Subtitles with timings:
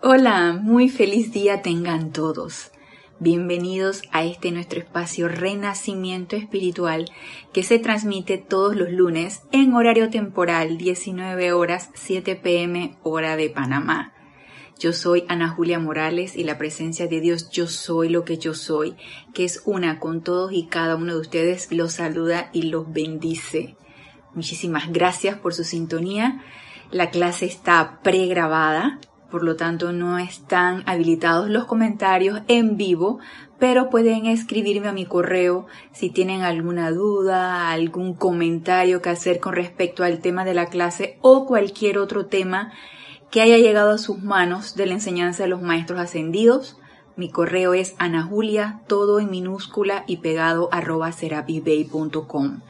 [0.00, 2.70] Hola, muy feliz día tengan todos.
[3.18, 7.10] Bienvenidos a este nuestro espacio Renacimiento Espiritual
[7.52, 13.50] que se transmite todos los lunes en horario temporal 19 horas 7 pm hora de
[13.50, 14.12] Panamá.
[14.78, 18.54] Yo soy Ana Julia Morales y la presencia de Dios yo soy lo que yo
[18.54, 18.94] soy,
[19.34, 23.74] que es una con todos y cada uno de ustedes, los saluda y los bendice.
[24.32, 26.44] Muchísimas gracias por su sintonía.
[26.92, 33.18] La clase está pregrabada por lo tanto no están habilitados los comentarios en vivo,
[33.58, 39.54] pero pueden escribirme a mi correo si tienen alguna duda, algún comentario que hacer con
[39.54, 42.72] respecto al tema de la clase o cualquier otro tema
[43.30, 46.78] que haya llegado a sus manos de la enseñanza de los maestros ascendidos.
[47.16, 52.60] Mi correo es anajulia, todo en minúscula y pegado arroba serapibay.com.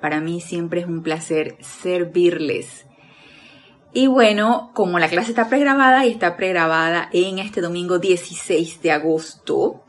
[0.00, 2.86] Para mí siempre es un placer servirles.
[3.94, 8.90] Y bueno, como la clase está pregrabada y está pregrabada en este domingo 16 de
[8.90, 9.84] agosto,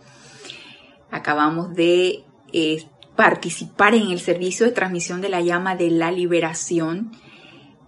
[1.09, 2.83] acabamos de eh,
[3.15, 7.11] participar en el servicio de transmisión de la llama de la liberación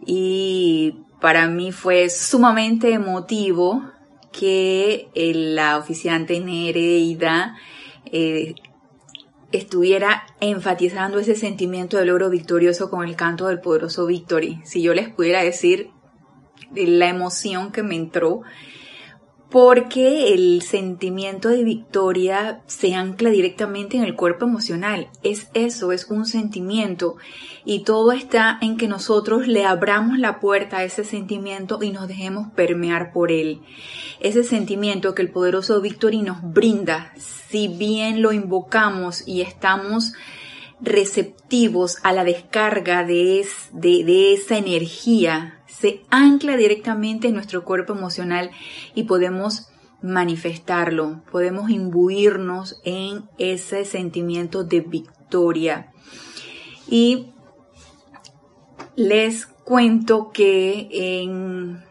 [0.05, 3.81] y para mí fue sumamente emotivo
[4.31, 7.57] que la oficiante Nereida
[8.05, 8.55] eh,
[9.51, 14.61] estuviera enfatizando ese sentimiento de logro victorioso con el canto del poderoso Victory.
[14.65, 15.89] Si yo les pudiera decir
[16.75, 18.41] la emoción que me entró,
[19.49, 25.07] porque el sentimiento de victoria se ancla directamente en el cuerpo emocional.
[25.23, 27.15] Es eso, es un sentimiento.
[27.63, 32.07] Y todo está en que nosotros le abramos la puerta a ese sentimiento y nos
[32.07, 33.61] dejemos permear por él.
[34.19, 40.13] Ese sentimiento que el poderoso Victory nos brinda, si bien lo invocamos y estamos
[40.81, 48.51] receptivos a la descarga de, de esa energía se ancla directamente en nuestro cuerpo emocional
[48.93, 49.69] y podemos
[50.01, 55.91] manifestarlo, podemos imbuirnos en ese sentimiento de victoria.
[56.87, 57.33] Y
[58.95, 61.83] les cuento que en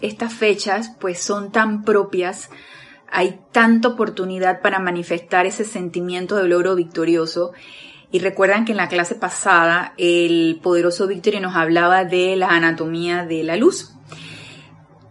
[0.00, 2.50] estas fechas pues son tan propias,
[3.08, 7.52] hay tanta oportunidad para manifestar ese sentimiento de logro victorioso
[8.12, 13.24] y recuerdan que en la clase pasada el poderoso Victory nos hablaba de la anatomía
[13.24, 13.94] de la luz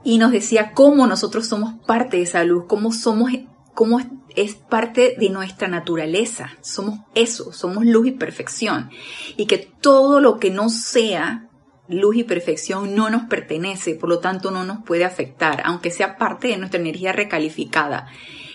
[0.04, 3.32] y nos decía cómo nosotros somos parte de esa luz, cómo somos,
[3.74, 4.00] cómo
[4.36, 6.52] es parte de nuestra naturaleza.
[6.62, 8.90] Somos eso, somos luz y perfección.
[9.36, 11.50] Y que todo lo que no sea
[11.88, 16.18] luz y perfección no nos pertenece, por lo tanto no nos puede afectar, aunque sea
[16.18, 18.08] parte de nuestra energía recalificada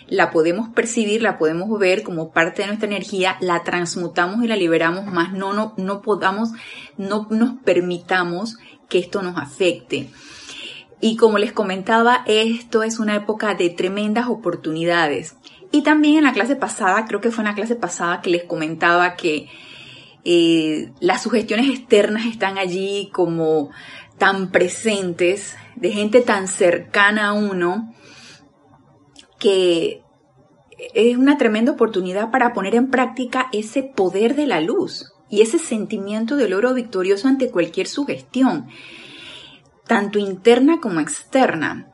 [0.08, 4.56] la podemos percibir, la podemos ver como parte de nuestra energía, la transmutamos y la
[4.56, 6.50] liberamos, más no, no, no podamos,
[6.96, 8.58] no nos permitamos
[8.88, 10.10] que esto nos afecte.
[11.00, 15.36] Y como les comentaba, esto es una época de tremendas oportunidades.
[15.72, 18.44] Y también en la clase pasada, creo que fue en la clase pasada que les
[18.44, 19.48] comentaba que
[20.24, 23.70] eh, las sugestiones externas están allí como
[24.18, 27.94] tan presentes, de gente tan cercana a uno,
[29.46, 30.02] que
[30.92, 35.60] es una tremenda oportunidad para poner en práctica ese poder de la luz y ese
[35.60, 38.66] sentimiento de logro victorioso ante cualquier sugestión,
[39.86, 41.92] tanto interna como externa.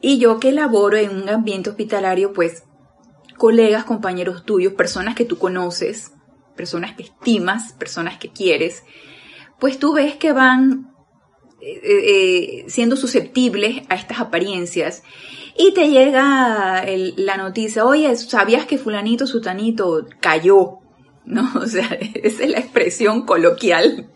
[0.00, 2.64] Y yo que laboro en un ambiente hospitalario, pues
[3.36, 6.10] colegas, compañeros tuyos, personas que tú conoces,
[6.56, 8.82] personas que estimas, personas que quieres,
[9.60, 10.92] pues tú ves que van
[11.60, 15.04] eh, eh, siendo susceptibles a estas apariencias
[15.56, 16.84] y te llega
[17.16, 20.78] la noticia, oye, ¿sabías que fulanito, sutanito cayó?
[21.24, 21.50] ¿no?
[21.60, 24.08] O sea, esa es la expresión coloquial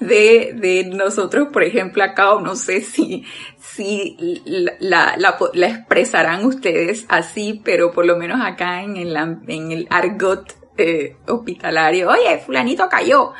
[0.00, 3.24] de, de nosotros, por ejemplo, acá, o no sé si,
[3.58, 9.72] si la, la, la, expresarán ustedes así, pero por lo menos acá en el, en
[9.72, 13.32] el argot eh, hospitalario, oye, fulanito cayó.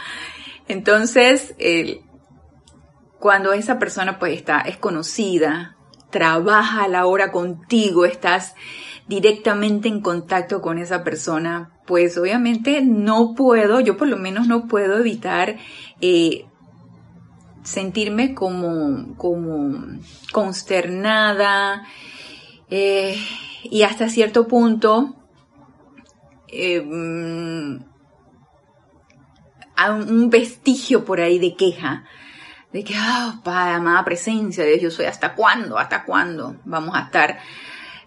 [0.67, 1.55] Entonces,
[3.19, 5.74] cuando esa persona pues está, es conocida,
[6.15, 8.55] trabaja a la hora contigo, estás
[9.09, 14.69] directamente en contacto con esa persona, pues obviamente no puedo, yo por lo menos no
[14.69, 15.57] puedo evitar
[16.01, 16.47] eh,
[17.65, 19.99] sentirme como, como
[20.33, 21.83] consternada
[22.71, 23.19] eh,
[23.65, 25.17] y hasta cierto punto
[26.53, 27.77] mm,
[29.99, 32.05] un vestigio por ahí de queja
[32.75, 36.57] de que, ah, oh, Padre, amada presencia de Dios, yo soy hasta cuándo, hasta cuándo
[36.65, 37.39] vamos a estar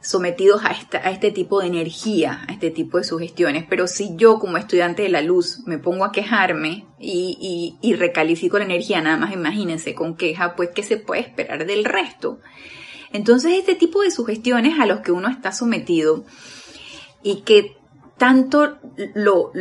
[0.02, 3.64] sometidos a, a este tipo de energía, a este tipo de sugestiones.
[3.70, 7.96] Pero si yo como estudiante de la luz me pongo a quejarme y, y, y
[7.96, 12.42] recalifico la energía, nada más imagínense con queja, pues ¿qué se puede esperar del resto?
[13.14, 16.26] Entonces, este tipo de sugestiones a los que uno está sometido
[17.24, 17.78] y que
[18.18, 18.80] tanto
[19.16, 19.54] lo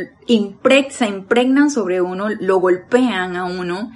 [0.89, 3.91] se impregnan sobre uno, lo golpean a uno,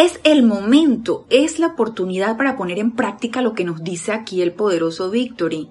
[0.00, 4.42] es el momento, es la oportunidad para poner en práctica lo que nos dice aquí
[4.42, 5.68] el poderoso Victory.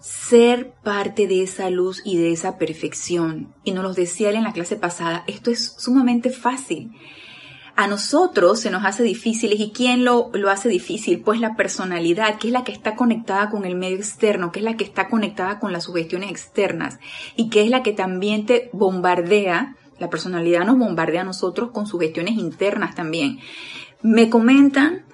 [0.00, 3.52] Ser parte de esa luz y de esa perfección.
[3.64, 6.92] Y nos lo decía él en la clase pasada, esto es sumamente fácil
[7.78, 9.60] a nosotros se nos hace difíciles.
[9.60, 11.20] ¿Y quién lo, lo hace difícil?
[11.20, 14.64] Pues la personalidad, que es la que está conectada con el medio externo, que es
[14.64, 16.98] la que está conectada con las sugestiones externas
[17.36, 19.76] y que es la que también te bombardea.
[19.98, 23.38] La personalidad nos bombardea a nosotros con sugestiones internas también.
[24.02, 25.04] Me comentan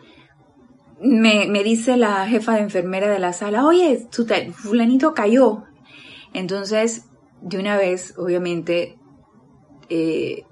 [1.01, 4.09] me, me, dice la jefa de enfermera de la sala, oye,
[4.55, 5.65] fulanito cayó.
[6.33, 7.07] Entonces,
[7.43, 8.97] de una vez, obviamente,
[9.89, 10.45] eh,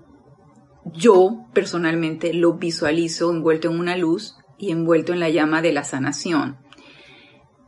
[0.85, 5.85] yo personalmente lo visualizo envuelto en una luz y envuelto en la llama de la
[5.85, 6.59] sanación.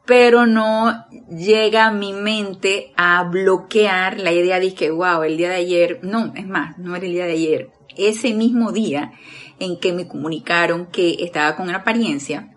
[0.07, 5.49] Pero no llega a mi mente a bloquear la idea de que, wow, el día
[5.49, 9.13] de ayer, no, es más, no era el día de ayer, ese mismo día
[9.59, 12.55] en que me comunicaron que estaba con una apariencia,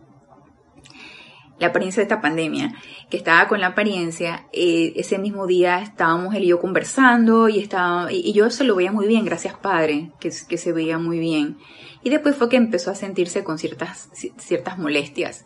[1.59, 2.75] la apariencia de esta pandemia,
[3.09, 7.59] que estaba con la apariencia, eh, ese mismo día estábamos él y yo conversando y,
[7.59, 11.19] estaba, y, yo se lo veía muy bien, gracias padre, que, que, se veía muy
[11.19, 11.57] bien.
[12.03, 15.45] Y después fue que empezó a sentirse con ciertas, ciertas molestias.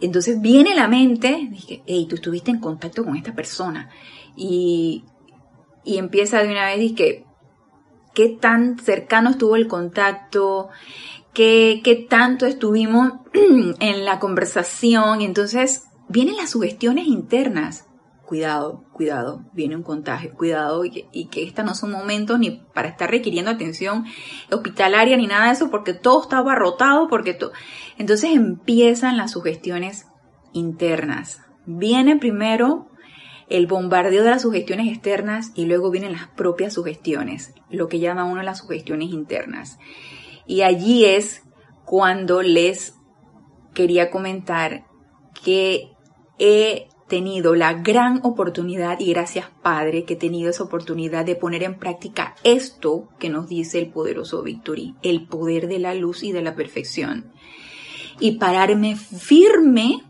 [0.00, 3.90] Entonces viene la mente, dije, hey, tú estuviste en contacto con esta persona.
[4.36, 5.04] Y,
[5.84, 7.24] y empieza de una vez, dije,
[8.14, 10.68] ¿qué tan cercano estuvo el contacto?
[11.32, 13.12] ¿Qué, qué tanto estuvimos
[13.80, 15.22] en la conversación?
[15.22, 17.85] Y entonces vienen las sugestiones internas.
[18.26, 22.88] Cuidado, cuidado, viene un contagio, cuidado y que, y estos no son momentos ni para
[22.88, 24.04] estar requiriendo atención
[24.50, 27.52] hospitalaria ni nada de eso porque todo está abarrotado, porque todo...
[27.98, 30.06] Entonces empiezan las sugestiones
[30.52, 31.40] internas.
[31.66, 32.88] Viene primero
[33.48, 38.24] el bombardeo de las sugestiones externas y luego vienen las propias sugestiones, lo que llama
[38.24, 39.78] uno las sugestiones internas.
[40.46, 41.42] Y allí es
[41.84, 42.94] cuando les
[43.72, 44.84] quería comentar
[45.44, 45.92] que
[46.38, 51.62] he tenido la gran oportunidad y gracias Padre que he tenido esa oportunidad de poner
[51.62, 56.32] en práctica esto que nos dice el poderoso Victory, el poder de la luz y
[56.32, 57.32] de la perfección.
[58.18, 60.02] Y pararme firme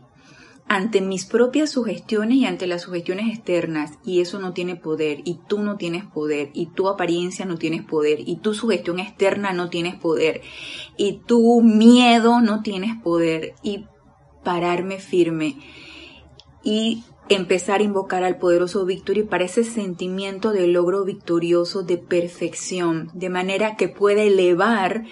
[0.67, 5.39] ante mis propias sugestiones y ante las sugestiones externas y eso no tiene poder y
[5.47, 9.69] tú no tienes poder y tu apariencia no tienes poder y tu sugestión externa no
[9.69, 10.41] tienes poder
[10.97, 13.85] y tu miedo no tienes poder y
[14.43, 15.57] pararme firme
[16.67, 23.09] y empezar a invocar al poderoso Victory para ese sentimiento de logro victorioso, de perfección,
[23.13, 25.05] de manera que pueda elevar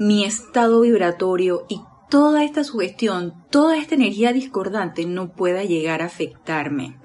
[0.00, 1.80] mi estado vibratorio y
[2.10, 6.98] toda esta sugestión, toda esta energía discordante no pueda llegar a afectarme.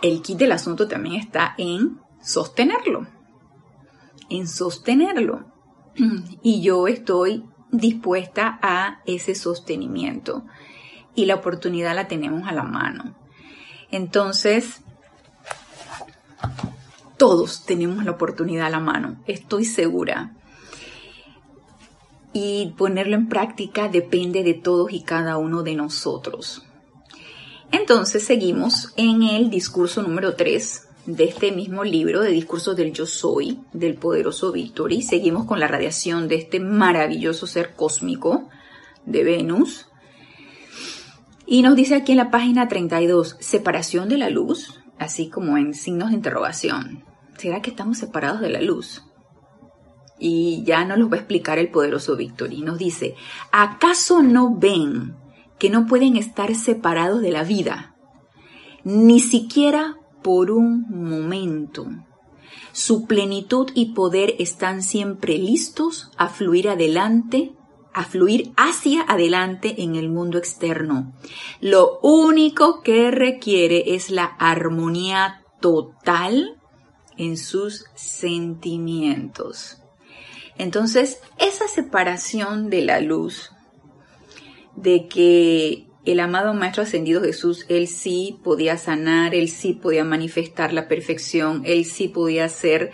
[0.00, 3.06] El kit del asunto también está en sostenerlo,
[4.30, 5.52] en sostenerlo.
[6.42, 10.44] Y yo estoy dispuesta a ese sostenimiento
[11.16, 13.16] y la oportunidad la tenemos a la mano.
[13.90, 14.82] Entonces,
[17.16, 20.32] todos tenemos la oportunidad a la mano, estoy segura.
[22.32, 26.66] Y ponerlo en práctica depende de todos y cada uno de nosotros.
[27.72, 33.06] Entonces seguimos en el discurso número 3 de este mismo libro de discursos del yo
[33.06, 38.48] soy, del poderoso Víctor, y seguimos con la radiación de este maravilloso ser cósmico
[39.04, 39.86] de Venus,
[41.46, 45.74] y nos dice aquí en la página 32, separación de la luz, así como en
[45.74, 47.04] signos de interrogación.
[47.38, 49.04] ¿Será que estamos separados de la luz?
[50.18, 53.14] Y ya nos lo va a explicar el poderoso Víctor y nos dice,
[53.52, 55.14] ¿acaso no ven
[55.58, 57.94] que no pueden estar separados de la vida?
[58.82, 61.86] Ni siquiera por un momento.
[62.72, 67.55] Su plenitud y poder están siempre listos a fluir adelante
[67.96, 71.14] a fluir hacia adelante en el mundo externo.
[71.62, 76.60] Lo único que requiere es la armonía total
[77.16, 79.78] en sus sentimientos.
[80.58, 83.50] Entonces, esa separación de la luz,
[84.74, 90.74] de que el amado Maestro Ascendido Jesús, él sí podía sanar, él sí podía manifestar
[90.74, 92.92] la perfección, él sí podía ser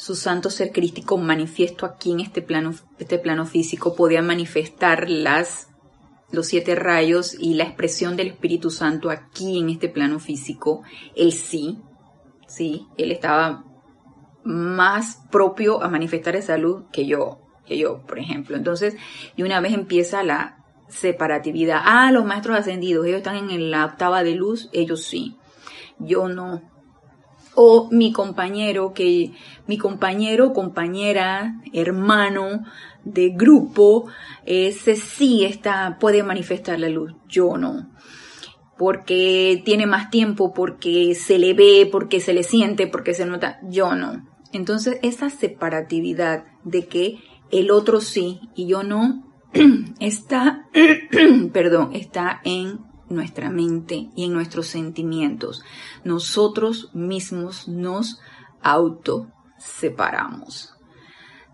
[0.00, 5.68] su santo ser crístico manifiesto aquí en este plano, este plano físico, podía manifestar las,
[6.32, 10.84] los siete rayos y la expresión del Espíritu Santo aquí en este plano físico.
[11.14, 11.80] Él sí,
[12.48, 13.66] sí, él estaba
[14.42, 18.56] más propio a manifestar esa luz que yo, que yo, por ejemplo.
[18.56, 18.96] Entonces,
[19.36, 21.82] y una vez empieza la separatividad.
[21.84, 25.36] Ah, los maestros ascendidos, ellos están en la octava de luz, ellos sí,
[25.98, 26.62] yo no.
[27.54, 29.32] O mi compañero, que
[29.66, 32.64] mi compañero, compañera, hermano
[33.04, 34.06] de grupo,
[34.46, 37.90] ese sí está, puede manifestar la luz, yo no
[38.80, 43.60] porque tiene más tiempo, porque se le ve, porque se le siente, porque se nota,
[43.68, 44.26] yo no.
[44.54, 47.18] Entonces, esa separatividad de que
[47.50, 49.22] el otro sí y yo no,
[50.00, 50.66] está,
[51.52, 52.78] perdón, está en
[53.10, 55.62] nuestra mente y en nuestros sentimientos.
[56.04, 58.20] Nosotros mismos nos
[58.62, 59.26] auto
[59.58, 60.74] separamos,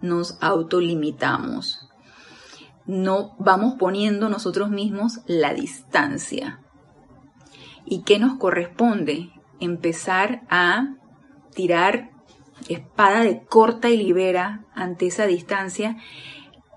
[0.01, 1.89] nos autolimitamos.
[2.87, 6.61] No vamos poniendo nosotros mismos la distancia
[7.87, 9.31] ¿Y qué nos corresponde?
[9.61, 10.95] Empezar a
[11.55, 12.11] tirar
[12.69, 15.97] espada de corta y libera ante esa distancia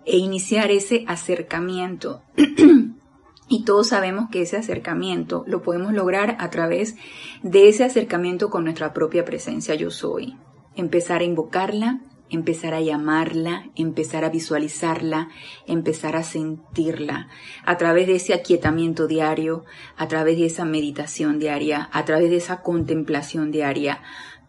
[0.05, 2.21] e iniciar ese acercamiento.
[3.49, 6.95] y todos sabemos que ese acercamiento lo podemos lograr a través
[7.41, 10.37] de ese acercamiento con nuestra propia presencia yo soy.
[10.75, 15.29] Empezar a invocarla, empezar a llamarla, empezar a visualizarla,
[15.65, 17.27] empezar a sentirla,
[17.65, 19.65] a través de ese aquietamiento diario,
[19.97, 24.03] a través de esa meditación diaria, a través de esa contemplación diaria.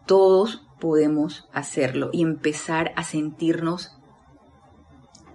[0.05, 3.97] Todos podemos hacerlo y empezar a sentirnos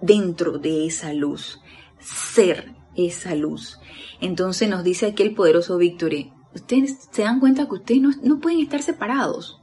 [0.01, 1.61] dentro de esa luz,
[1.99, 3.79] ser esa luz.
[4.19, 8.39] Entonces nos dice aquí el poderoso Victory, ustedes se dan cuenta que ustedes no, no
[8.39, 9.61] pueden estar separados.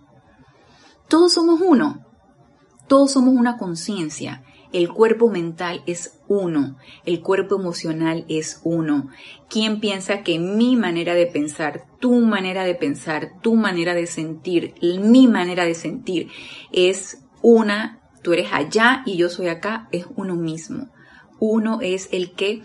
[1.09, 2.05] Todos somos uno.
[2.89, 4.43] Todos somos una conciencia.
[4.75, 6.77] El cuerpo mental es uno,
[7.07, 9.09] el cuerpo emocional es uno.
[9.49, 14.75] ¿Quién piensa que mi manera de pensar, tu manera de pensar, tu manera de sentir,
[14.83, 16.29] mi manera de sentir
[16.73, 20.89] es una, tú eres allá y yo soy acá, es uno mismo.
[21.39, 22.65] Uno es el que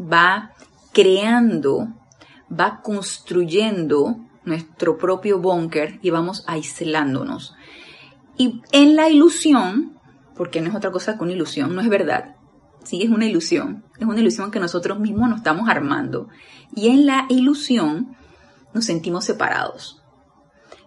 [0.00, 0.52] va
[0.92, 1.88] creando,
[2.50, 7.54] va construyendo nuestro propio búnker y vamos aislándonos.
[8.36, 9.98] Y en la ilusión,
[10.34, 12.36] porque no es otra cosa que una ilusión, no es verdad,
[12.82, 16.28] sí, es una ilusión, es una ilusión que nosotros mismos nos estamos armando.
[16.74, 18.16] Y en la ilusión
[18.72, 20.02] nos sentimos separados.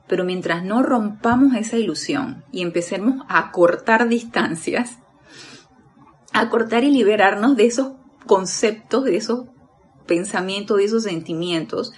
[0.07, 4.97] Pero mientras no rompamos esa ilusión y empecemos a cortar distancias,
[6.33, 7.93] a cortar y liberarnos de esos
[8.25, 9.45] conceptos, de esos
[10.05, 11.93] pensamientos, de esos sentimientos,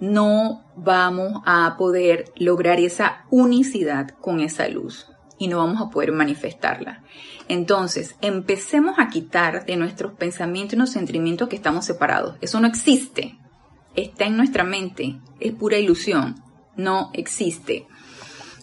[0.00, 5.06] no vamos a poder lograr esa unicidad con esa luz
[5.38, 7.02] y no vamos a poder manifestarla.
[7.48, 12.36] Entonces, empecemos a quitar de nuestros pensamientos y los sentimientos que estamos separados.
[12.40, 13.38] Eso no existe.
[13.94, 15.20] Está en nuestra mente.
[15.40, 16.36] Es pura ilusión.
[16.76, 17.86] No existe.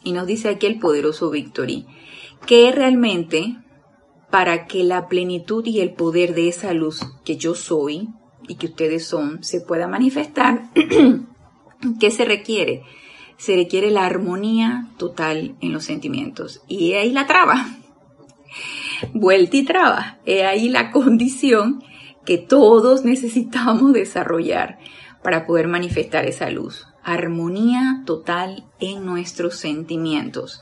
[0.04, 1.86] Y nos dice aquí el poderoso Victory
[2.46, 3.58] que realmente
[4.32, 8.08] para que la plenitud y el poder de esa luz que yo soy
[8.48, 10.70] y que ustedes son se pueda manifestar,
[12.00, 12.84] ¿qué se requiere?
[13.38, 16.62] Se requiere la armonía total en los sentimientos.
[16.68, 17.68] Y ahí la traba.
[19.14, 20.20] Vuelta y traba.
[20.26, 21.84] Es ahí la condición
[22.26, 24.80] que todos necesitamos desarrollar
[25.24, 26.88] para poder manifestar esa luz.
[27.04, 30.62] Armonía total en nuestros sentimientos.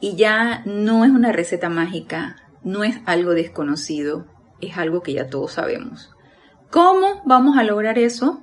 [0.00, 4.26] Y ya no es una receta mágica, no es algo desconocido,
[4.60, 6.10] es algo que ya todos sabemos.
[6.70, 8.42] ¿Cómo vamos a lograr eso?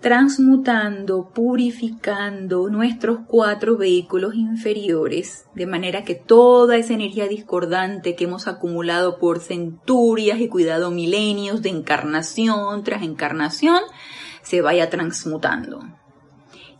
[0.00, 8.46] Transmutando, purificando nuestros cuatro vehículos inferiores, de manera que toda esa energía discordante que hemos
[8.46, 13.80] acumulado por centurias y cuidado milenios de encarnación tras encarnación,
[14.42, 15.80] se vaya transmutando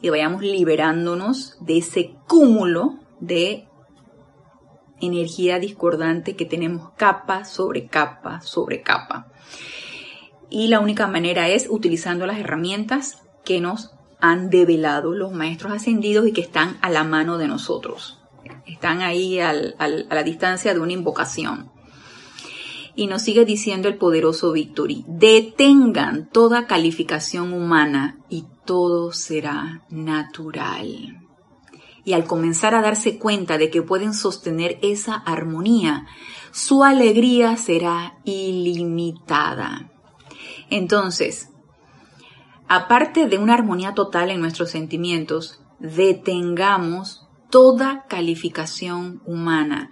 [0.00, 3.67] y vayamos liberándonos de ese cúmulo de
[5.00, 9.28] energía discordante que tenemos capa sobre capa sobre capa
[10.50, 16.26] y la única manera es utilizando las herramientas que nos han develado los maestros ascendidos
[16.26, 18.18] y que están a la mano de nosotros.
[18.66, 21.70] Están ahí a la distancia de una invocación.
[22.94, 31.27] Y nos sigue diciendo el poderoso Victory, detengan toda calificación humana y todo será natural.
[32.08, 36.06] Y al comenzar a darse cuenta de que pueden sostener esa armonía,
[36.52, 39.90] su alegría será ilimitada.
[40.70, 41.50] Entonces,
[42.66, 49.90] aparte de una armonía total en nuestros sentimientos, detengamos toda calificación humana.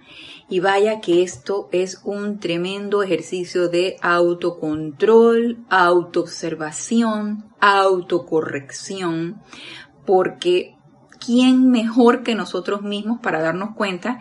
[0.49, 9.39] Y vaya que esto es un tremendo ejercicio de autocontrol, autoobservación, autocorrección,
[10.07, 10.76] porque
[11.23, 14.19] ¿quién mejor que nosotros mismos para darnos cuenta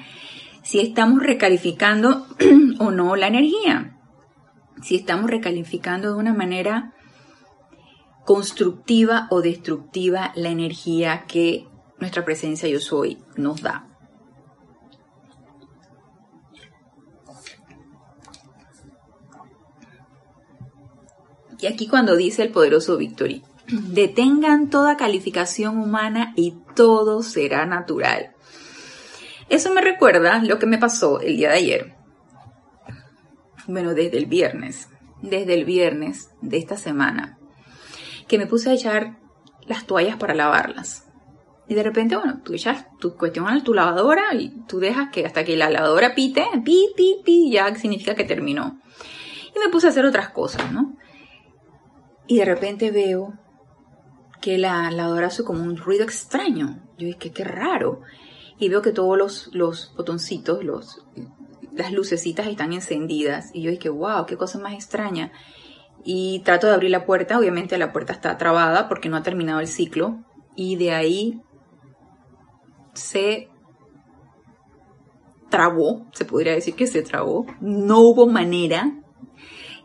[0.63, 2.27] si estamos recalificando
[2.79, 3.97] o no la energía?
[4.83, 6.93] si estamos recalificando de una manera
[8.25, 11.67] constructiva o destructiva la energía que
[11.99, 13.89] nuestra presencia yo soy nos da.
[21.59, 28.35] Y aquí cuando dice el poderoso Victory, detengan toda calificación humana y todo será natural.
[29.49, 31.95] Eso me recuerda lo que me pasó el día de ayer.
[33.67, 34.89] Bueno, desde el viernes,
[35.23, 37.39] desde el viernes de esta semana,
[38.29, 39.19] que me puse a echar
[39.67, 41.05] las toallas para lavarlas.
[41.69, 45.27] Y de repente, bueno, tú echas tu cuestión a tu lavadora y tú dejas que
[45.27, 48.81] hasta que la lavadora pite, pi, pi, pi, ya significa que terminó.
[49.55, 50.97] Y me puse a hacer otras cosas, ¿no?
[52.29, 53.35] Y de repente veo
[54.47, 56.81] que la lavadora hace como un ruido extraño.
[56.99, 58.03] Yo dije, qué raro.
[58.61, 61.05] Y veo que todos los, los botoncitos, los,
[61.73, 63.51] las lucecitas están encendidas.
[63.53, 65.33] Y yo dije, wow, qué cosa más extraña.
[66.05, 67.37] Y trato de abrir la puerta.
[67.41, 70.21] Obviamente la puerta está trabada porque no ha terminado el ciclo.
[70.55, 71.43] Y de ahí
[72.95, 73.49] se
[75.51, 77.47] trabó, se podría decir que se trabó.
[77.61, 78.93] No hubo manera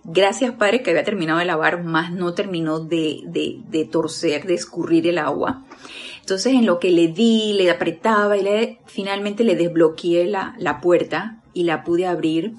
[0.04, 5.08] Gracias, Padre, que había terminado de lavar, más no terminó de, de, torcer, de escurrir
[5.08, 5.64] el agua.
[6.22, 10.82] Entonces, en lo que le di, le apretaba y le, finalmente le desbloqueé la, la
[10.82, 12.56] puerta y la pude abrir.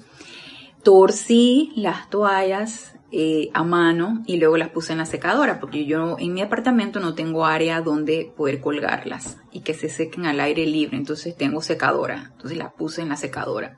[0.83, 6.17] Torcí las toallas eh, a mano y luego las puse en la secadora, porque yo
[6.17, 10.65] en mi apartamento no tengo área donde poder colgarlas y que se sequen al aire
[10.65, 13.77] libre, entonces tengo secadora, entonces las puse en la secadora.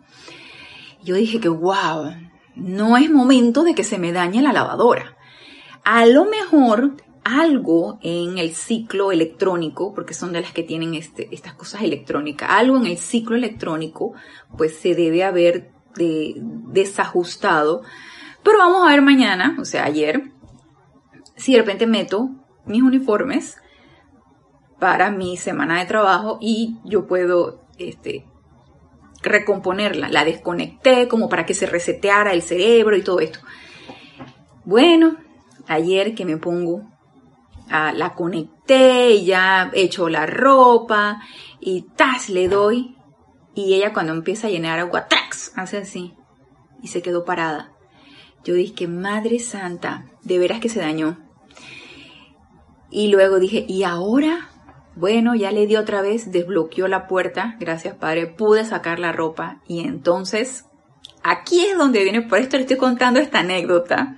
[1.03, 2.13] Yo dije que, wow,
[2.55, 5.17] no es momento de que se me dañe la lavadora.
[5.83, 11.33] A lo mejor algo en el ciclo electrónico, porque son de las que tienen este,
[11.33, 14.13] estas cosas electrónicas, algo en el ciclo electrónico,
[14.57, 17.81] pues se debe haber desajustado.
[18.43, 20.31] Pero vamos a ver mañana, o sea, ayer,
[21.35, 22.29] si de repente meto
[22.65, 23.57] mis uniformes
[24.79, 28.25] para mi semana de trabajo y yo puedo este,
[29.25, 30.09] recomponerla.
[30.09, 33.39] La desconecté como para que se reseteara el cerebro y todo esto.
[34.63, 35.17] Bueno,
[35.67, 36.83] ayer que me pongo,
[37.69, 41.21] la conecté, ya he hecho la ropa
[41.59, 42.95] y tas le doy
[43.53, 45.51] y ella cuando empieza a llenar agua, ¡trax!
[45.55, 46.13] hace así
[46.81, 47.71] y se quedó parada.
[48.43, 51.17] Yo dije, Madre Santa, de veras que se dañó.
[52.91, 54.49] Y luego dije, ¿y ahora?
[54.95, 59.61] Bueno, ya le di otra vez, desbloqueó la puerta, gracias Padre, pude sacar la ropa
[59.67, 60.65] y entonces
[61.21, 64.17] aquí es donde viene, por esto le estoy contando esta anécdota,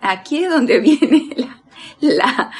[0.00, 1.62] aquí es donde viene la,
[2.00, 2.50] la,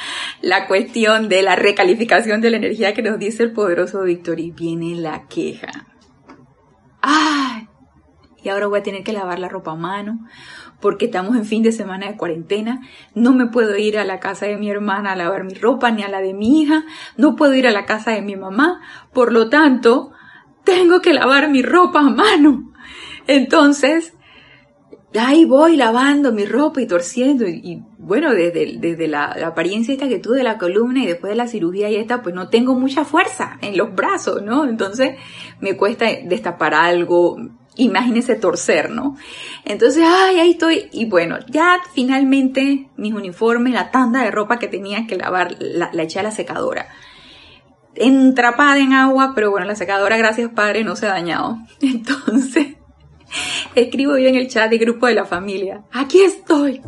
[0.43, 4.53] la cuestión de la recalificación de la energía que nos dice el poderoso Víctor y
[4.53, 5.89] viene la queja.
[7.03, 7.46] ¡Ay!
[8.47, 10.21] Y ahora voy a tener que lavar la ropa a mano,
[10.81, 12.81] porque estamos en fin de semana de cuarentena,
[13.13, 16.05] no me puedo ir a la casa de mi hermana a lavar mi ropa ni
[16.05, 16.85] a la de mi hija,
[17.17, 18.81] no puedo ir a la casa de mi mamá,
[19.13, 20.13] por lo tanto,
[20.63, 22.73] tengo que lavar mi ropa a mano.
[23.27, 24.13] Entonces,
[25.19, 30.09] ahí voy lavando mi ropa y torciendo y, bueno, desde, desde la, la, apariencia esta
[30.09, 32.75] que tuve de la columna y después de la cirugía y esta, pues no tengo
[32.75, 34.69] mucha fuerza en los brazos, ¿no?
[34.69, 35.17] Entonces
[35.61, 37.37] me cuesta destapar algo,
[37.77, 39.17] imagínese torcer, ¿no?
[39.65, 40.89] Entonces, ay, ahí estoy.
[40.93, 45.91] Y bueno, ya finalmente mis uniformes, la tanda de ropa que tenía que lavar, la,
[46.03, 46.89] eché a la secadora.
[47.95, 51.59] Entrapada en agua, pero bueno, la secadora, gracias padre, no se ha dañado.
[51.81, 52.77] Entonces,
[53.75, 56.81] escribo yo en el chat de grupo de la familia, aquí estoy,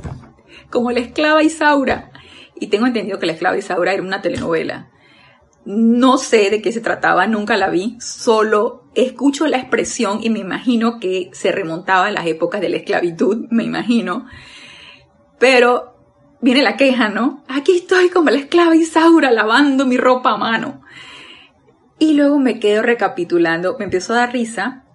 [0.71, 2.11] como la esclava Isaura.
[2.61, 4.91] Y tengo entendido que la esclava Isaura era una telenovela.
[5.71, 10.39] No sé de qué se trataba, nunca la vi, solo escucho la expresión y me
[10.39, 14.25] imagino que se remontaba a las épocas de la esclavitud, me imagino.
[15.39, 15.95] Pero
[16.41, 17.45] viene la queja, ¿no?
[17.49, 20.81] Aquí estoy como la esclava Isaura lavando mi ropa a mano.
[21.99, 24.87] Y luego me quedo recapitulando, me empezó a dar risa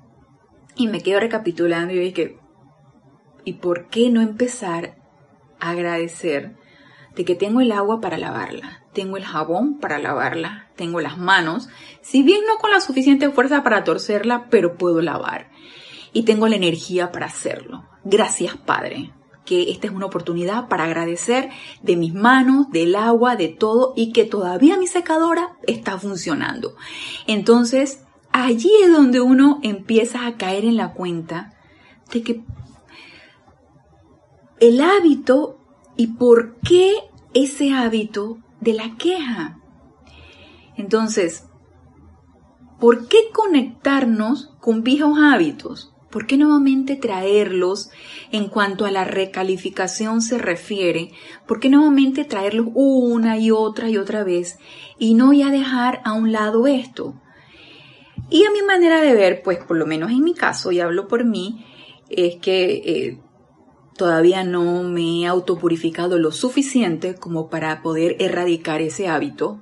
[0.76, 2.40] y me quedo recapitulando y dije,
[3.46, 4.96] ¿y por qué no empezar
[5.60, 6.56] a agradecer
[7.16, 8.83] de que tengo el agua para lavarla?
[8.94, 11.70] Tengo el jabón para lavarla, tengo las manos,
[12.02, 15.50] si bien no con la suficiente fuerza para torcerla, pero puedo lavar.
[16.14, 17.84] Y tengo la energía para hacerlo.
[18.04, 19.12] Gracias Padre,
[19.46, 21.50] que esta es una oportunidad para agradecer
[21.82, 26.76] de mis manos, del agua, de todo y que todavía mi secadora está funcionando.
[27.28, 31.54] Entonces, allí es donde uno empieza a caer en la cuenta
[32.12, 32.44] de que
[34.60, 35.58] el hábito
[35.98, 36.94] y por qué
[37.34, 39.60] ese hábito de la queja.
[40.76, 41.46] Entonces,
[42.80, 45.94] ¿por qué conectarnos con viejos hábitos?
[46.10, 47.90] ¿Por qué nuevamente traerlos
[48.32, 51.12] en cuanto a la recalificación se refiere?
[51.48, 54.60] ¿Por qué nuevamente traerlos una y otra y otra vez
[55.00, 57.16] y no ya dejar a un lado esto?
[58.30, 61.08] Y a mi manera de ver, pues por lo menos en mi caso, y hablo
[61.08, 61.66] por mí,
[62.10, 63.20] es que eh,
[63.96, 69.62] todavía no me he autopurificado lo suficiente como para poder erradicar ese hábito.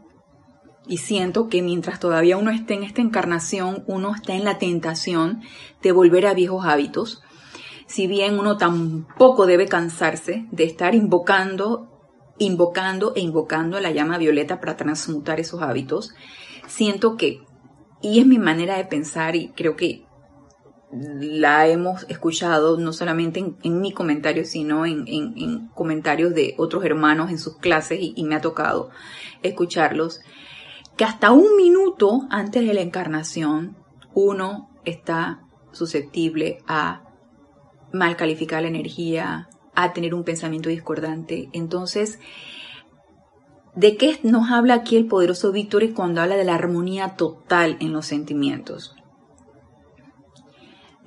[0.88, 5.42] Y siento que mientras todavía uno esté en esta encarnación, uno está en la tentación
[5.82, 7.22] de volver a viejos hábitos.
[7.86, 11.90] Si bien uno tampoco debe cansarse de estar invocando,
[12.40, 16.14] invocando e invocando la llama violeta para transmutar esos hábitos,
[16.68, 17.42] siento que,
[18.02, 20.06] y es mi manera de pensar y creo que
[20.92, 27.40] la hemos escuchado no solamente en, mi comentario, sino en, comentarios de otros hermanos en
[27.40, 28.90] sus clases y, me ha tocado
[29.42, 30.22] escucharlos,
[30.98, 33.78] que hasta un minuto antes de la encarnación
[34.14, 37.04] uno está susceptible a
[37.94, 41.50] mal calificar la energía, a tener un pensamiento discordante.
[41.54, 42.20] Entonces,
[43.76, 47.94] ¿de qué nos habla aquí el poderoso Víctor cuando habla de la armonía total en
[47.94, 48.96] los sentimientos?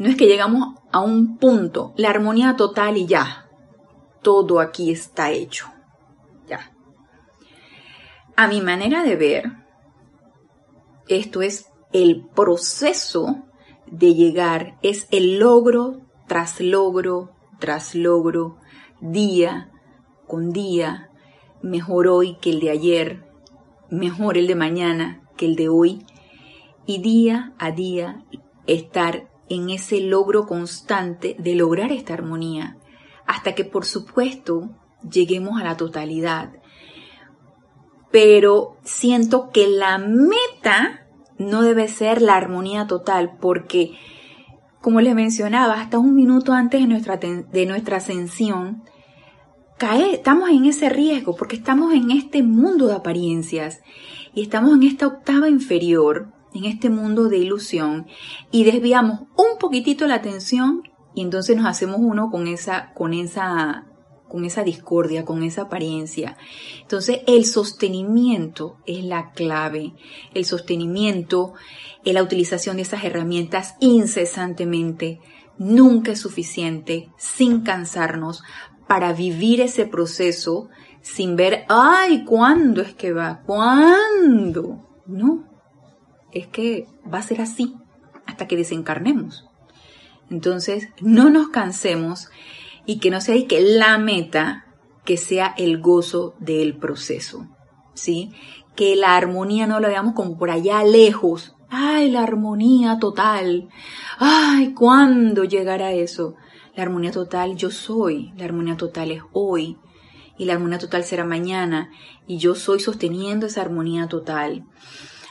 [0.05, 3.49] No es que llegamos a un punto, la armonía total y ya,
[4.21, 5.65] todo aquí está hecho.
[6.47, 6.75] Ya.
[8.37, 9.45] A mi manera de ver,
[11.09, 13.47] esto es el proceso
[13.87, 18.59] de llegar, es el logro tras logro tras logro,
[19.01, 19.71] día
[20.27, 21.09] con día,
[21.63, 23.25] mejor hoy que el de ayer,
[23.89, 26.05] mejor el de mañana que el de hoy,
[26.85, 28.23] y día a día
[28.67, 32.77] estar en ese logro constante de lograr esta armonía,
[33.27, 34.71] hasta que por supuesto
[35.09, 36.53] lleguemos a la totalidad.
[38.11, 41.07] Pero siento que la meta
[41.39, 43.93] no debe ser la armonía total, porque,
[44.81, 48.85] como les mencionaba, hasta un minuto antes de nuestra, de nuestra ascensión,
[49.79, 53.81] cae, estamos en ese riesgo, porque estamos en este mundo de apariencias
[54.33, 58.07] y estamos en esta octava inferior en este mundo de ilusión
[58.51, 60.83] y desviamos un poquitito la atención
[61.15, 63.87] y entonces nos hacemos uno con esa, con esa,
[64.29, 66.37] con esa discordia, con esa apariencia.
[66.81, 69.95] Entonces el sostenimiento es la clave.
[70.33, 71.55] El sostenimiento,
[72.05, 75.21] la utilización de esas herramientas incesantemente,
[75.59, 78.43] nunca es suficiente, sin cansarnos,
[78.89, 80.69] para vivir ese proceso
[81.01, 83.43] sin ver, ay, ¿cuándo es que va?
[83.45, 85.03] ¿Cuándo?
[85.07, 85.54] No,
[86.35, 87.75] es que va a ser así
[88.27, 89.49] hasta que desencarnemos.
[90.31, 92.29] Entonces, no nos cansemos
[92.87, 94.67] y que no sea que la meta
[95.05, 97.47] que sea el gozo del proceso,
[97.95, 98.33] ¿sí?
[98.75, 101.55] Que la armonía no la veamos como por allá lejos.
[101.69, 103.69] Ay, la armonía total.
[104.19, 106.37] Ay, ¿cuándo llegará eso?
[106.75, 109.77] La armonía total yo soy, la armonía total es hoy
[110.37, 111.91] y la armonía total será mañana
[112.27, 114.65] y yo soy sosteniendo esa armonía total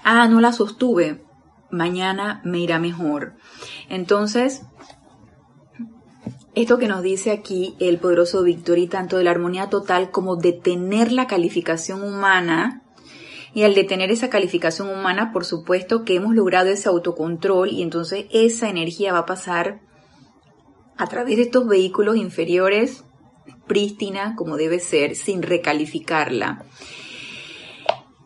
[0.04, 1.24] ah, no la sostuve,
[1.70, 3.36] mañana me irá mejor.
[3.90, 4.64] Entonces,
[6.56, 10.54] esto que nos dice aquí el poderoso Victory, tanto de la armonía total como de
[10.54, 12.84] tener la calificación humana,
[13.56, 18.26] y al detener esa calificación humana, por supuesto que hemos logrado ese autocontrol y entonces
[18.32, 19.80] esa energía va a pasar
[20.98, 23.04] a través de estos vehículos inferiores
[23.68, 26.66] prístina como debe ser, sin recalificarla.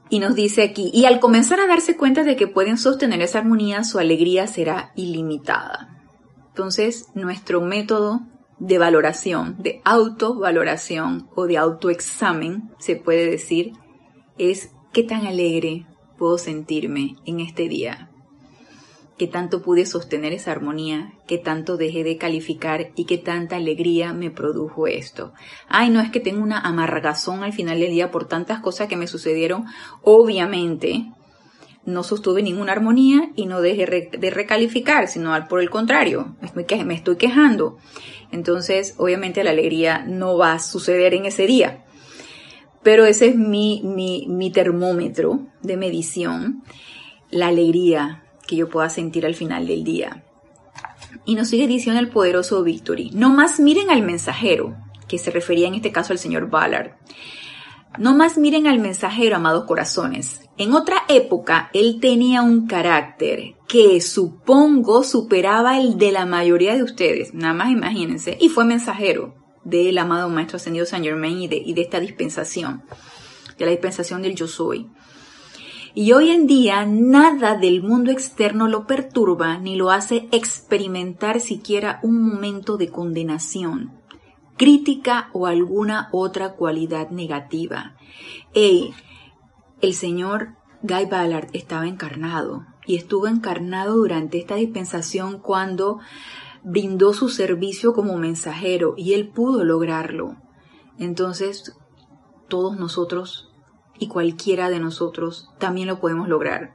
[0.10, 3.39] Y nos dice aquí, y al comenzar a darse cuenta de que pueden sostener esa
[3.39, 6.04] armonía, su alegría será ilimitada.
[6.50, 8.22] Entonces, nuestro método
[8.60, 13.74] de valoración, de autovaloración o de autoexamen, se puede decir,
[14.38, 15.86] es qué tan alegre
[16.17, 18.07] puedo sentirme en este día
[19.18, 24.14] que tanto pude sostener esa armonía, que tanto dejé de calificar y que tanta alegría
[24.14, 25.34] me produjo esto.
[25.68, 28.96] Ay, no es que tengo una amargazón al final del día por tantas cosas que
[28.96, 29.66] me sucedieron.
[30.04, 31.12] Obviamente,
[31.84, 36.36] no sostuve ninguna armonía y no dejé de recalificar, sino por el contrario,
[36.86, 37.78] me estoy quejando.
[38.32, 41.86] Entonces, obviamente la alegría no va a suceder en ese día.
[42.84, 46.64] Pero ese es mi, mi, mi termómetro de medición.
[47.32, 50.24] La alegría que yo pueda sentir al final del día.
[51.26, 54.76] Y nos sigue diciendo el poderoso Victory, no más miren al mensajero,
[55.08, 56.94] que se refería en este caso al señor Ballard.
[57.98, 60.42] No más miren al mensajero, amados corazones.
[60.58, 66.84] En otra época, él tenía un carácter que supongo superaba el de la mayoría de
[66.84, 71.58] ustedes, nada más imagínense, y fue mensajero del amado Maestro Ascendido San Germain y de,
[71.58, 72.84] y de esta dispensación,
[73.58, 74.90] de la dispensación del yo soy.
[76.00, 82.00] Y hoy en día nada del mundo externo lo perturba ni lo hace experimentar siquiera
[82.04, 84.00] un momento de condenación,
[84.58, 87.96] crítica o alguna otra cualidad negativa.
[88.54, 88.94] El
[89.94, 90.50] Señor
[90.84, 95.98] Guy Ballard estaba encarnado y estuvo encarnado durante esta dispensación cuando
[96.62, 100.36] brindó su servicio como mensajero y él pudo lograrlo.
[101.00, 101.76] Entonces,
[102.50, 103.47] todos nosotros
[104.00, 106.74] y cualquiera de nosotros también lo podemos lograr.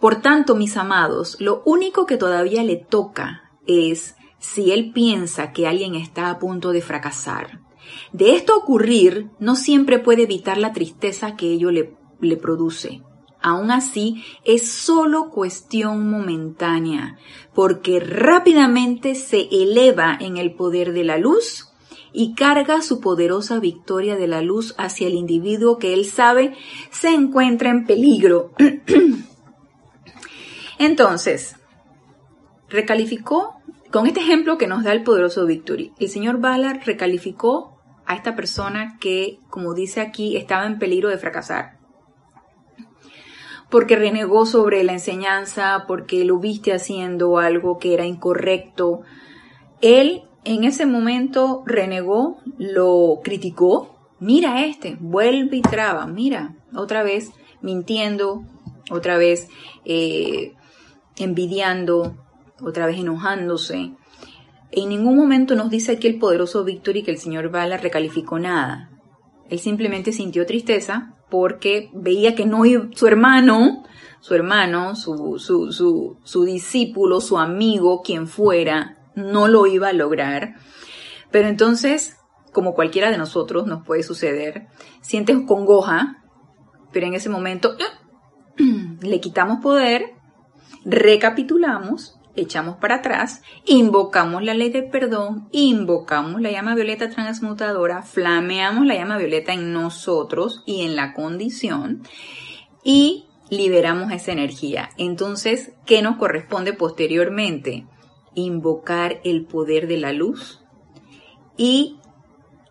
[0.00, 5.66] Por tanto, mis amados, lo único que todavía le toca es si él piensa que
[5.66, 7.60] alguien está a punto de fracasar.
[8.12, 11.96] De esto ocurrir, no siempre puede evitar la tristeza que ello le,
[12.36, 13.02] produce.
[13.40, 17.18] Aún así, es solo cuestión momentánea,
[17.54, 21.73] porque rápidamente se eleva en el poder de la luz
[22.16, 26.54] y carga su poderosa victoria de la luz hacia el individuo que él sabe
[26.90, 28.52] se encuentra en peligro.
[30.78, 31.56] Entonces,
[32.68, 33.56] recalificó
[33.90, 35.92] con este ejemplo que nos da el poderoso Victory.
[35.98, 41.18] El señor Ballard recalificó a esta persona que, como dice aquí, estaba en peligro de
[41.18, 41.78] fracasar.
[43.70, 49.00] Porque renegó sobre la enseñanza, porque lo viste haciendo algo que era incorrecto.
[49.80, 53.96] Él en ese momento renegó, lo criticó.
[54.20, 58.44] Mira este, vuelve y traba, mira, otra vez mintiendo,
[58.90, 59.48] otra vez
[59.84, 60.54] eh,
[61.16, 62.16] envidiando,
[62.60, 63.92] otra vez enojándose.
[64.70, 68.90] En ningún momento nos dice aquí el poderoso Victory que el señor Bala recalificó nada.
[69.48, 72.62] Él simplemente sintió tristeza porque veía que no
[72.94, 73.84] su hermano,
[74.20, 79.92] su hermano, su, su, su, su discípulo, su amigo, quien fuera, no lo iba a
[79.92, 80.54] lograr.
[81.30, 82.16] Pero entonces,
[82.52, 84.68] como cualquiera de nosotros nos puede suceder,
[85.00, 86.22] sientes congoja,
[86.92, 87.76] pero en ese momento
[89.00, 90.12] le quitamos poder,
[90.84, 98.86] recapitulamos, echamos para atrás, invocamos la ley de perdón, invocamos la llama violeta transmutadora, flameamos
[98.86, 102.02] la llama violeta en nosotros y en la condición
[102.82, 104.90] y liberamos esa energía.
[104.96, 107.86] Entonces, ¿qué nos corresponde posteriormente?
[108.34, 110.64] Invocar el poder de la luz
[111.56, 111.98] y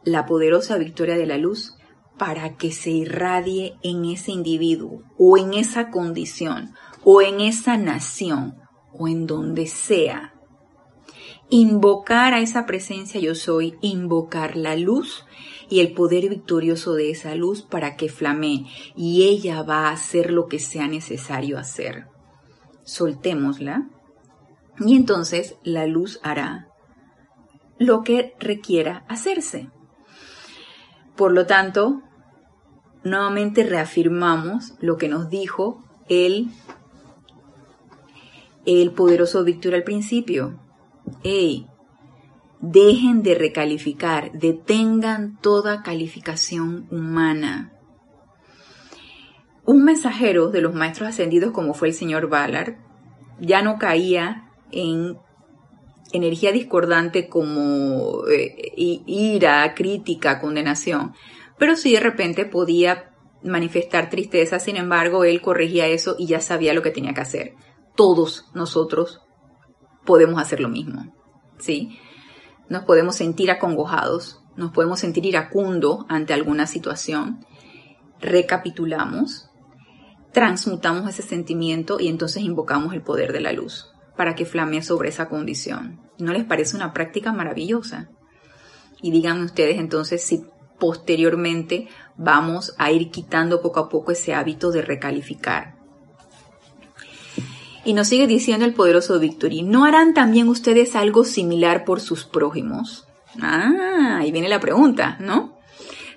[0.04, 1.78] la poderosa victoria de la luz
[2.18, 6.74] para que se irradie en ese individuo o en esa condición
[7.04, 8.56] o en esa nación
[8.92, 10.34] o en donde sea.
[11.50, 15.26] Invocar a esa presencia yo soy, invocar la luz
[15.70, 20.32] y el poder victorioso de esa luz para que flamee y ella va a hacer
[20.32, 22.08] lo que sea necesario hacer.
[22.84, 23.90] Soltémosla
[24.80, 26.68] y entonces la luz hará
[27.78, 29.70] lo que requiera hacerse.
[31.16, 32.02] Por lo tanto,
[33.04, 36.50] nuevamente reafirmamos lo que nos dijo el,
[38.66, 40.60] el poderoso Víctor al principio.
[41.24, 41.68] Hey,
[42.62, 47.74] dejen de recalificar, detengan toda calificación humana.
[49.66, 52.76] Un mensajero de los maestros ascendidos como fue el señor Ballard
[53.40, 55.18] ya no caía en
[56.14, 61.14] energía discordante como eh, ira, crítica, condenación,
[61.58, 63.12] pero sí de repente podía
[63.44, 67.56] manifestar tristeza, sin embargo, él corregía eso y ya sabía lo que tenía que hacer.
[67.96, 69.22] Todos nosotros
[70.06, 71.14] podemos hacer lo mismo,
[71.60, 72.00] ¿sí?
[72.70, 77.46] Nos podemos sentir acongojados, nos podemos sentir iracundo ante alguna situación,
[78.22, 79.50] recapitulamos,
[80.32, 85.10] transmutamos ese sentimiento y entonces invocamos el poder de la luz para que flamee sobre
[85.10, 86.02] esa condición.
[86.20, 88.10] ¿No les parece una práctica maravillosa?
[89.02, 90.46] Y díganme ustedes entonces si
[90.80, 95.76] posteriormente vamos a ir quitando poco a poco ese hábito de recalificar.
[97.86, 102.24] Y nos sigue diciendo el poderoso Victory, ¿no harán también ustedes algo similar por sus
[102.24, 103.08] prójimos?
[103.42, 105.58] Ah, ahí viene la pregunta, ¿no?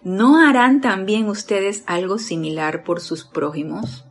[0.05, 4.06] ¿No harán también ustedes algo similar por sus prójimos?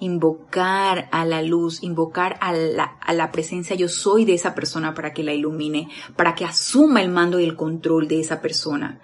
[0.00, 4.94] Invocar a la luz, invocar a la, a la, presencia yo soy de esa persona
[4.94, 9.00] para que la ilumine, para que asuma el mando y el control de esa persona.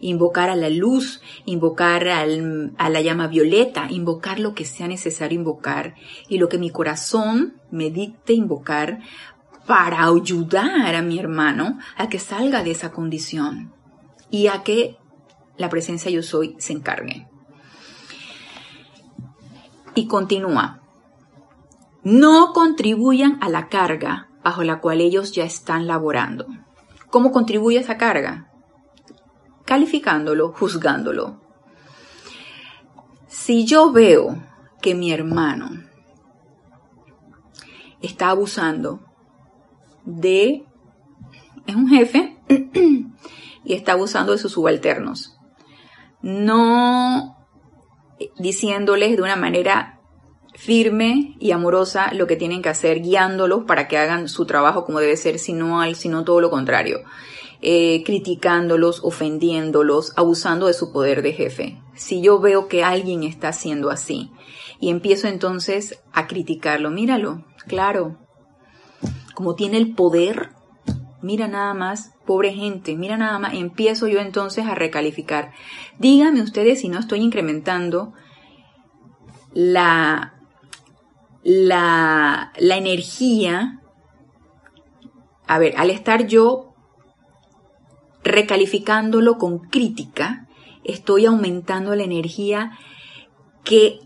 [0.00, 5.38] Invocar a la luz, invocar al, a la llama violeta, invocar lo que sea necesario
[5.38, 5.94] invocar
[6.28, 8.98] y lo que mi corazón me dicte invocar
[9.66, 13.72] para ayudar a mi hermano a que salga de esa condición
[14.28, 14.96] y a que
[15.56, 17.28] la presencia yo soy se encargue.
[19.94, 20.80] Y continúa.
[22.02, 26.46] No contribuyan a la carga bajo la cual ellos ya están laborando.
[27.10, 28.50] ¿Cómo contribuye esa carga?
[29.64, 31.40] Calificándolo, juzgándolo.
[33.28, 34.36] Si yo veo
[34.80, 35.70] que mi hermano
[38.00, 39.00] está abusando
[40.04, 40.66] de...
[41.66, 42.38] es un jefe
[43.64, 45.38] y está abusando de sus subalternos.
[46.20, 47.41] No
[48.38, 50.00] diciéndoles de una manera
[50.54, 55.00] firme y amorosa lo que tienen que hacer, guiándolos para que hagan su trabajo como
[55.00, 57.00] debe ser, sino, al, sino todo lo contrario.
[57.64, 61.80] Eh, criticándolos, ofendiéndolos, abusando de su poder de jefe.
[61.94, 64.32] Si yo veo que alguien está haciendo así
[64.80, 68.18] y empiezo entonces a criticarlo, míralo, claro,
[69.34, 70.50] como tiene el poder,
[71.22, 75.52] mira nada más, pobre gente, mira nada más, empiezo yo entonces a recalificar.
[75.98, 78.12] Díganme ustedes si no estoy incrementando
[79.52, 80.34] la,
[81.42, 83.80] la, la energía.
[85.46, 86.74] A ver, al estar yo
[88.24, 90.46] recalificándolo con crítica,
[90.84, 92.78] estoy aumentando la energía
[93.64, 94.00] que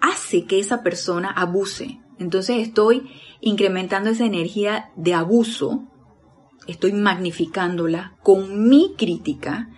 [0.00, 2.00] hace que esa persona abuse.
[2.18, 5.84] Entonces estoy incrementando esa energía de abuso,
[6.66, 9.68] estoy magnificándola con mi crítica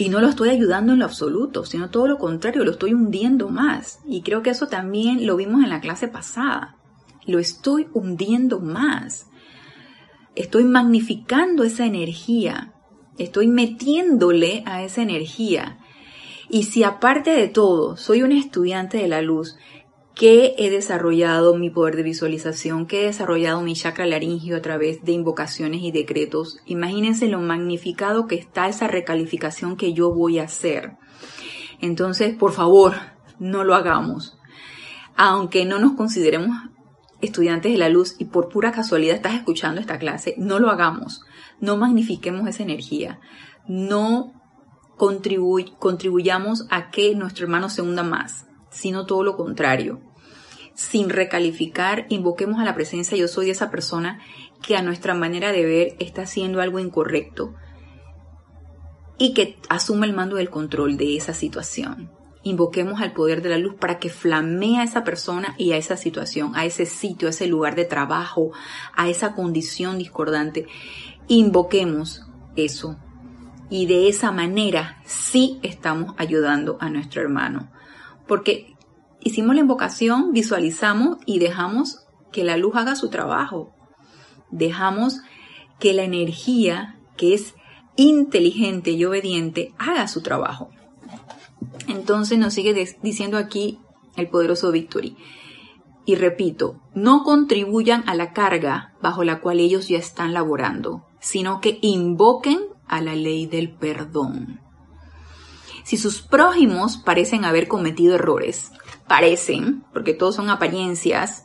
[0.00, 3.50] y no lo estoy ayudando en lo absoluto, sino todo lo contrario, lo estoy hundiendo
[3.50, 4.00] más.
[4.06, 6.78] Y creo que eso también lo vimos en la clase pasada.
[7.26, 9.26] Lo estoy hundiendo más.
[10.34, 12.72] Estoy magnificando esa energía.
[13.18, 15.78] Estoy metiéndole a esa energía.
[16.48, 19.56] Y si aparte de todo soy un estudiante de la luz
[20.20, 25.02] que he desarrollado mi poder de visualización, que he desarrollado mi chakra laringio a través
[25.02, 26.58] de invocaciones y decretos.
[26.66, 30.98] Imagínense lo magnificado que está esa recalificación que yo voy a hacer.
[31.80, 32.96] Entonces, por favor,
[33.38, 34.36] no lo hagamos.
[35.16, 36.54] Aunque no nos consideremos
[37.22, 41.22] estudiantes de la luz y por pura casualidad estás escuchando esta clase, no lo hagamos.
[41.60, 43.20] No magnifiquemos esa energía.
[43.66, 44.34] No
[44.98, 50.09] contribuyamos a que nuestro hermano se hunda más, sino todo lo contrario
[50.74, 54.20] sin recalificar, invoquemos a la presencia yo soy esa persona
[54.62, 57.54] que a nuestra manera de ver está haciendo algo incorrecto
[59.18, 62.10] y que asuma el mando del control de esa situación.
[62.42, 65.98] Invoquemos al poder de la luz para que flamee a esa persona y a esa
[65.98, 68.50] situación, a ese sitio, a ese lugar de trabajo,
[68.96, 70.66] a esa condición discordante.
[71.28, 72.96] Invoquemos eso.
[73.68, 77.70] Y de esa manera sí estamos ayudando a nuestro hermano.
[78.26, 78.69] Porque
[79.20, 83.72] hicimos la invocación, visualizamos y dejamos que la luz haga su trabajo.
[84.50, 85.20] Dejamos
[85.78, 87.54] que la energía que es
[87.96, 90.70] inteligente y obediente haga su trabajo.
[91.88, 93.78] Entonces nos sigue diciendo aquí
[94.16, 95.16] el poderoso Victory.
[96.06, 101.60] Y repito, no contribuyan a la carga bajo la cual ellos ya están laborando, sino
[101.60, 104.60] que invoquen a la ley del perdón.
[105.84, 108.72] Si sus prójimos parecen haber cometido errores,
[109.10, 111.44] parecen, porque todos son apariencias,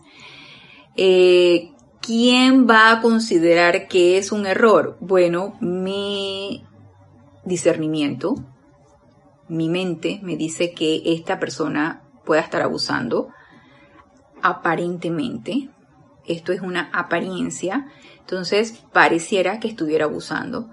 [0.96, 4.98] eh, ¿quién va a considerar que es un error?
[5.00, 6.64] Bueno, mi
[7.44, 8.36] discernimiento,
[9.48, 13.30] mi mente me dice que esta persona pueda estar abusando,
[14.44, 15.72] aparentemente,
[16.28, 17.88] esto es una apariencia,
[18.20, 20.70] entonces pareciera que estuviera abusando.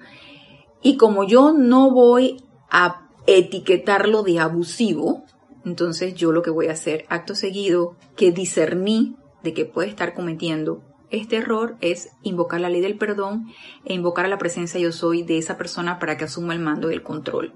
[0.83, 5.25] Y como yo no voy a etiquetarlo de abusivo,
[5.65, 10.15] entonces yo lo que voy a hacer acto seguido, que discerní de que puede estar
[10.15, 13.47] cometiendo este error, es invocar la ley del perdón
[13.85, 16.89] e invocar a la presencia yo soy de esa persona para que asuma el mando
[16.89, 17.53] del control.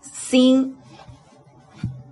[0.00, 0.76] Sin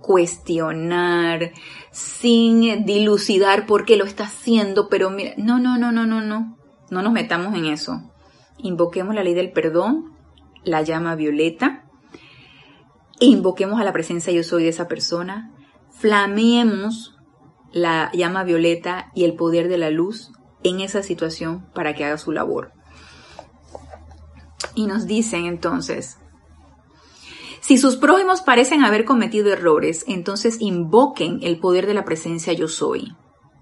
[0.01, 1.51] cuestionar,
[1.91, 6.57] sin dilucidar por qué lo está haciendo, pero mira, no, no, no, no, no, no,
[6.89, 8.01] no nos metamos en eso.
[8.57, 10.15] Invoquemos la ley del perdón,
[10.63, 11.86] la llama violeta,
[13.19, 15.51] invoquemos a la presencia yo soy de esa persona,
[15.91, 17.15] flameemos
[17.71, 20.31] la llama violeta y el poder de la luz
[20.63, 22.71] en esa situación para que haga su labor.
[24.75, 26.17] Y nos dicen entonces,
[27.61, 32.67] si sus prójimos parecen haber cometido errores, entonces invoquen el poder de la presencia yo
[32.67, 33.15] soy.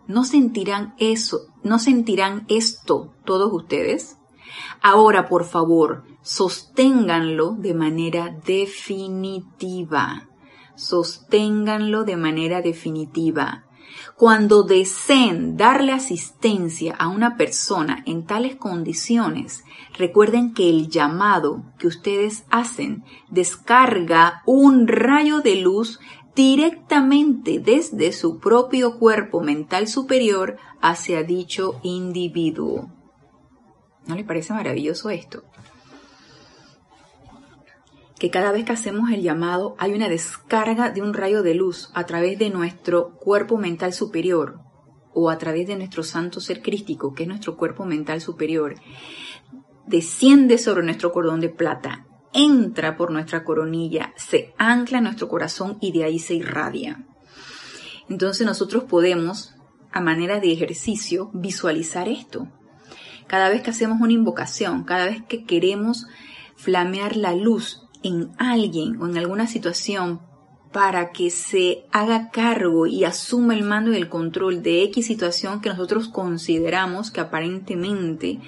[0.07, 1.47] ¿No sentirán eso?
[1.63, 4.17] ¿No sentirán esto todos ustedes?
[4.81, 10.28] Ahora, por favor, sosténganlo de manera definitiva.
[10.76, 13.65] Sosténganlo de manera definitiva.
[14.17, 19.63] Cuando deseen darle asistencia a una persona en tales condiciones,
[19.98, 26.00] recuerden que el llamado que ustedes hacen descarga un rayo de luz
[26.36, 32.90] directamente desde su propio cuerpo mental superior hacia dicho individuo.
[34.08, 35.44] ¿No les parece maravilloso esto?
[38.19, 41.89] Que cada vez que hacemos el llamado hay una descarga de un rayo de luz
[41.93, 44.59] a través de nuestro cuerpo mental superior
[45.13, 48.75] o a través de nuestro santo ser crístico, que es nuestro cuerpo mental superior,
[49.85, 55.77] desciende sobre nuestro cordón de plata, entra por nuestra coronilla, se ancla en nuestro corazón
[55.79, 57.05] y de ahí se irradia.
[58.09, 59.55] Entonces nosotros podemos,
[59.91, 62.47] a manera de ejercicio, visualizar esto.
[63.27, 66.07] Cada vez que hacemos una invocación, cada vez que queremos
[66.55, 70.21] flamear la luz en alguien o en alguna situación
[70.71, 75.62] para que se haga cargo y asuma el mando y el control de X situación
[75.62, 78.39] que nosotros consideramos que aparentemente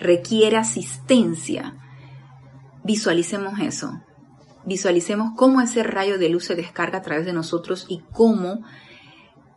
[0.00, 1.76] requiere asistencia.
[2.84, 4.00] Visualicemos eso.
[4.64, 8.62] Visualicemos cómo ese rayo de luz se descarga a través de nosotros y cómo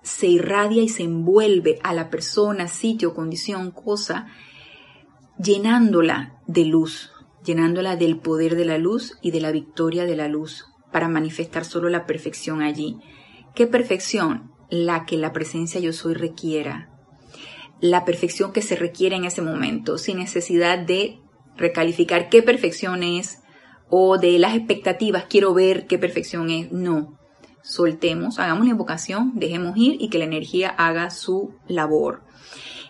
[0.04, 4.28] se irradia y se envuelve a la persona, sitio, condición, cosa,
[5.38, 7.11] llenándola de luz,
[7.44, 11.66] llenándola del poder de la luz y de la victoria de la luz para manifestar
[11.66, 12.98] solo la perfección allí.
[13.56, 14.52] ¿Qué perfección?
[14.70, 16.90] La que la presencia yo soy requiera.
[17.80, 21.20] La perfección que se requiere en ese momento, sin necesidad de
[21.58, 23.40] recalificar qué perfección es
[23.90, 26.72] o de las expectativas, quiero ver qué perfección es.
[26.72, 27.18] No,
[27.64, 32.24] soltemos, hagamos la invocación, dejemos ir y que la energía haga su labor.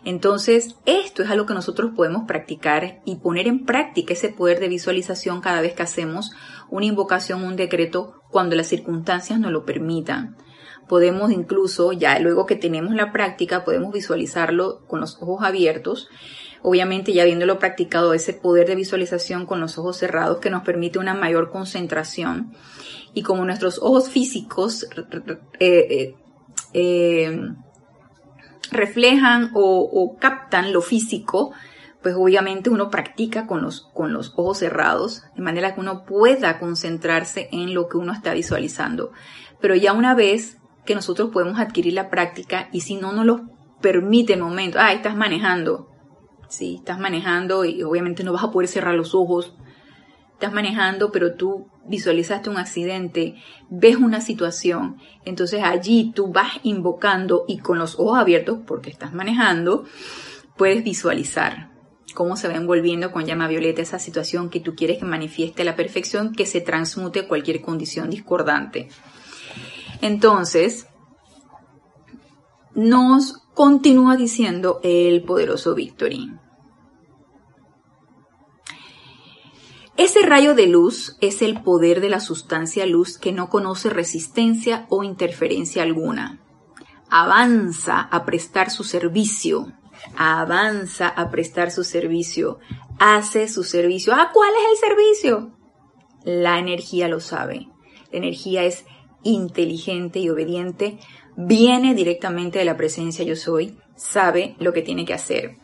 [0.03, 4.67] Entonces, esto es algo que nosotros podemos practicar y poner en práctica ese poder de
[4.67, 6.31] visualización cada vez que hacemos
[6.69, 10.37] una invocación, un decreto, cuando las circunstancias nos lo permitan.
[10.87, 16.09] Podemos incluso, ya luego que tenemos la práctica, podemos visualizarlo con los ojos abiertos.
[16.63, 20.97] Obviamente ya habiéndolo practicado, ese poder de visualización con los ojos cerrados que nos permite
[20.97, 22.53] una mayor concentración.
[23.13, 24.87] Y como nuestros ojos físicos
[25.59, 26.15] eh, eh,
[26.73, 27.39] eh
[28.71, 31.51] reflejan o, captan lo físico,
[32.01, 36.57] pues obviamente uno practica con los, con los ojos cerrados, de manera que uno pueda
[36.57, 39.11] concentrarse en lo que uno está visualizando.
[39.59, 43.41] Pero ya una vez que nosotros podemos adquirir la práctica y si no nos lo
[43.81, 45.89] permite el momento, ah, estás manejando,
[46.49, 49.53] sí, estás manejando y obviamente no vas a poder cerrar los ojos,
[50.41, 53.35] estás manejando, pero tú visualizaste un accidente,
[53.69, 59.13] ves una situación, entonces allí tú vas invocando y con los ojos abiertos, porque estás
[59.13, 59.85] manejando,
[60.57, 61.69] puedes visualizar
[62.15, 65.75] cómo se va envolviendo con llama violeta esa situación que tú quieres que manifieste la
[65.75, 68.89] perfección, que se transmute cualquier condición discordante.
[70.01, 70.87] Entonces,
[72.73, 76.31] nos continúa diciendo el poderoso Victory.
[79.97, 84.85] Ese rayo de luz es el poder de la sustancia luz que no conoce resistencia
[84.89, 86.39] o interferencia alguna.
[87.09, 89.73] Avanza a prestar su servicio.
[90.15, 92.59] Avanza a prestar su servicio.
[92.99, 94.13] Hace su servicio.
[94.13, 95.51] ¿Ah, cuál es el servicio?
[96.23, 97.67] La energía lo sabe.
[98.11, 98.85] La energía es
[99.23, 100.99] inteligente y obediente.
[101.35, 103.77] Viene directamente de la presencia yo soy.
[103.97, 105.57] Sabe lo que tiene que hacer.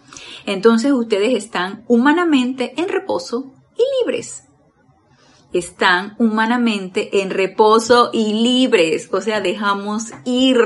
[0.45, 4.43] Entonces ustedes están humanamente en reposo y libres.
[5.53, 10.57] Están humanamente en reposo y libres, o sea, dejamos ir.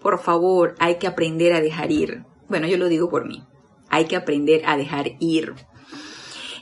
[0.00, 2.24] Por favor, hay que aprender a dejar ir.
[2.48, 3.44] Bueno, yo lo digo por mí.
[3.90, 5.54] Hay que aprender a dejar ir.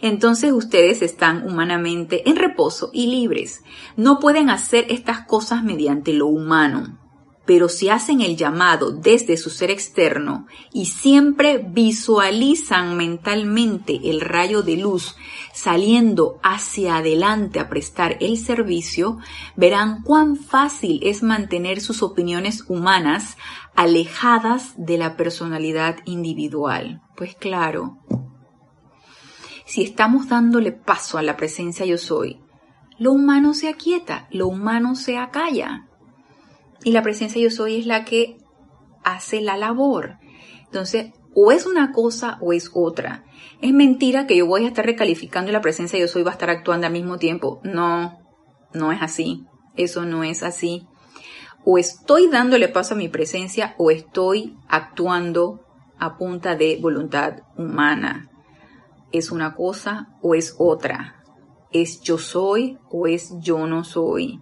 [0.00, 3.62] Entonces ustedes están humanamente en reposo y libres.
[3.96, 6.98] No pueden hacer estas cosas mediante lo humano
[7.48, 14.60] pero si hacen el llamado desde su ser externo y siempre visualizan mentalmente el rayo
[14.60, 15.16] de luz
[15.54, 19.16] saliendo hacia adelante a prestar el servicio,
[19.56, 23.38] verán cuán fácil es mantener sus opiniones humanas
[23.74, 27.00] alejadas de la personalidad individual.
[27.16, 27.96] Pues claro,
[29.64, 32.42] si estamos dándole paso a la presencia yo soy,
[32.98, 35.88] lo humano se aquieta, lo humano se acalla
[36.88, 38.38] y la presencia yo soy es la que
[39.04, 40.16] hace la labor.
[40.64, 43.24] Entonces, o es una cosa o es otra.
[43.60, 46.32] Es mentira que yo voy a estar recalificando y la presencia yo soy va a
[46.32, 47.60] estar actuando al mismo tiempo.
[47.62, 48.20] No,
[48.72, 49.44] no es así.
[49.76, 50.86] Eso no es así.
[51.62, 55.60] O estoy dándole paso a mi presencia o estoy actuando
[55.98, 58.30] a punta de voluntad humana.
[59.12, 61.22] Es una cosa o es otra.
[61.70, 64.40] Es yo soy o es yo no soy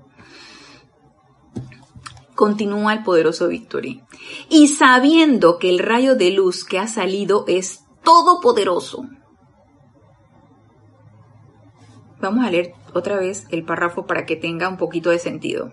[2.37, 4.05] continúa el poderoso Victory.
[4.49, 9.09] Y sabiendo que el rayo de luz que ha salido es todopoderoso.
[12.21, 15.73] Vamos a leer otra vez el párrafo para que tenga un poquito de sentido.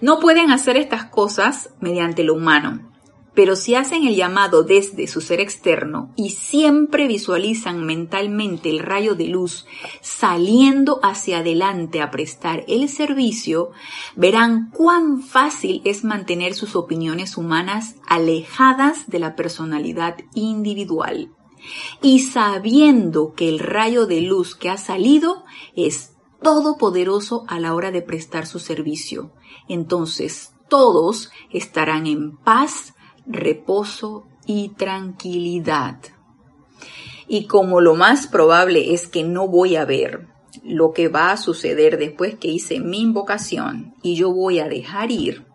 [0.00, 2.89] No pueden hacer estas cosas mediante lo humano,
[3.34, 9.14] Pero si hacen el llamado desde su ser externo y siempre visualizan mentalmente el rayo
[9.14, 9.66] de luz
[10.00, 13.70] saliendo hacia adelante a prestar el servicio,
[14.16, 21.32] verán cuán fácil es mantener sus opiniones humanas alejadas de la personalidad individual.
[22.02, 25.44] Y sabiendo que el rayo de luz que ha salido
[25.76, 29.32] es todopoderoso a la hora de prestar su servicio,
[29.68, 32.94] entonces todos estarán en paz,
[33.32, 35.98] reposo y tranquilidad.
[37.28, 40.26] Y como lo más probable es que no voy a ver
[40.64, 45.10] lo que va a suceder después que hice mi invocación y yo voy a dejar
[45.10, 45.46] ir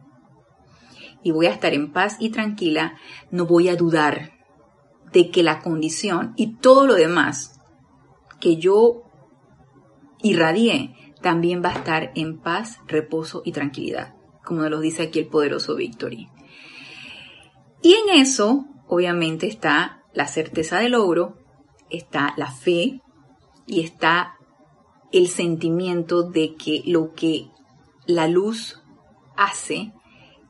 [1.21, 2.97] y voy a estar en paz y tranquila,
[3.31, 4.33] no voy a dudar
[5.11, 7.59] de que la condición y todo lo demás
[8.39, 9.03] que yo
[10.21, 14.13] irradié también va a estar en paz, reposo y tranquilidad,
[14.43, 16.29] como nos dice aquí el poderoso Victory.
[17.85, 21.37] Y en eso, obviamente, está la certeza del logro,
[21.91, 22.99] está la fe
[23.67, 24.39] y está
[25.11, 27.51] el sentimiento de que lo que
[28.07, 28.81] la luz
[29.37, 29.93] hace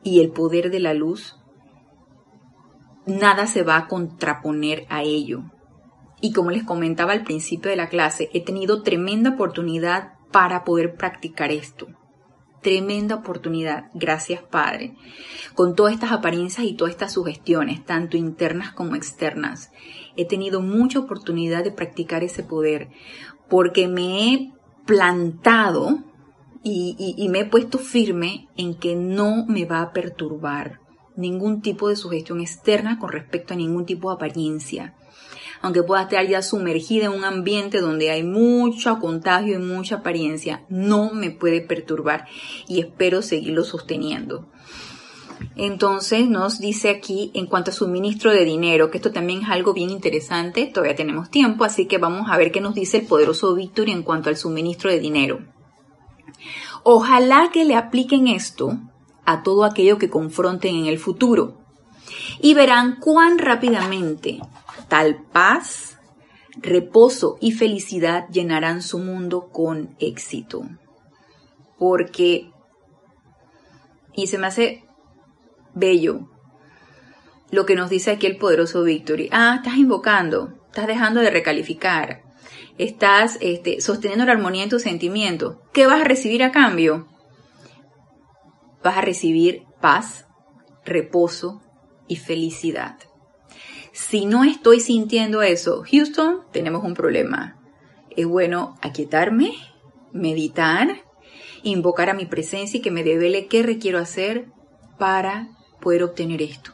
[0.02, 1.36] y el poder de la luz,
[3.06, 5.44] nada se va a contraponer a ello.
[6.22, 10.96] Y como les comentaba al principio de la clase, he tenido tremenda oportunidad para poder
[10.96, 11.88] practicar esto
[12.66, 14.95] tremenda oportunidad, gracias Padre,
[15.53, 19.70] con todas estas apariencias y todas estas sugestiones, tanto internas como externas.
[20.16, 22.89] He tenido mucha oportunidad de practicar ese poder
[23.51, 24.51] porque me he
[24.88, 25.99] plantado
[26.63, 30.80] y, y me he puesto firme en que no me va a perturbar
[31.16, 34.95] ningún tipo de sugestión externa con respecto a ningún tipo de apariencia
[35.66, 40.63] aunque pueda estar ya sumergida en un ambiente donde hay mucho contagio y mucha apariencia,
[40.70, 42.28] no me puede perturbar
[42.68, 44.47] y espero seguirlo sosteniendo.
[45.55, 49.74] Entonces nos dice aquí en cuanto a suministro de dinero, que esto también es algo
[49.74, 53.55] bien interesante, todavía tenemos tiempo, así que vamos a ver qué nos dice el poderoso
[53.55, 55.39] Víctor en cuanto al suministro de dinero.
[56.84, 58.78] Ojalá que le apliquen esto
[59.26, 61.57] a todo aquello que confronten en el futuro
[62.39, 64.41] y verán cuán rápidamente
[64.88, 65.98] Tal paz,
[66.58, 70.64] reposo y felicidad llenarán su mundo con éxito.
[71.78, 72.52] Porque,
[74.14, 74.86] y se me hace
[75.74, 76.30] bello
[77.52, 79.30] lo que nos dice aquí el poderoso Victory.
[79.32, 82.24] Ah, estás invocando, estás dejando de recalificar,
[82.78, 85.58] estás este, sosteniendo la armonía en tus sentimientos.
[85.74, 87.08] ¿Qué vas a recibir a cambio?
[88.84, 90.28] Vas a recibir paz,
[90.84, 91.62] reposo
[92.08, 92.98] y felicidad.
[93.96, 97.58] Si no estoy sintiendo eso, Houston, tenemos un problema.
[98.10, 99.54] Es bueno aquietarme,
[100.12, 101.06] meditar,
[101.64, 104.48] invocar a mi presencia y que me devele qué requiero hacer
[105.00, 105.48] para
[105.80, 106.74] poder obtener esto.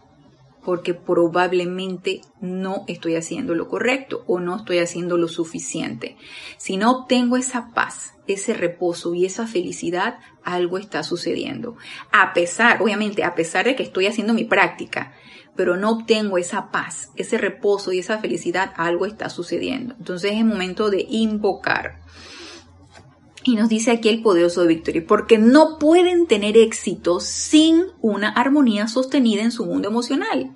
[0.65, 6.17] Porque probablemente no estoy haciendo lo correcto o no estoy haciendo lo suficiente.
[6.57, 11.77] Si no obtengo esa paz, ese reposo y esa felicidad, algo está sucediendo.
[12.11, 15.13] A pesar, obviamente, a pesar de que estoy haciendo mi práctica,
[15.55, 19.95] pero no obtengo esa paz, ese reposo y esa felicidad, algo está sucediendo.
[19.97, 21.99] Entonces es momento de invocar.
[23.43, 28.87] Y nos dice aquí el poderoso de porque no pueden tener éxito sin una armonía
[28.87, 30.55] sostenida en su mundo emocional.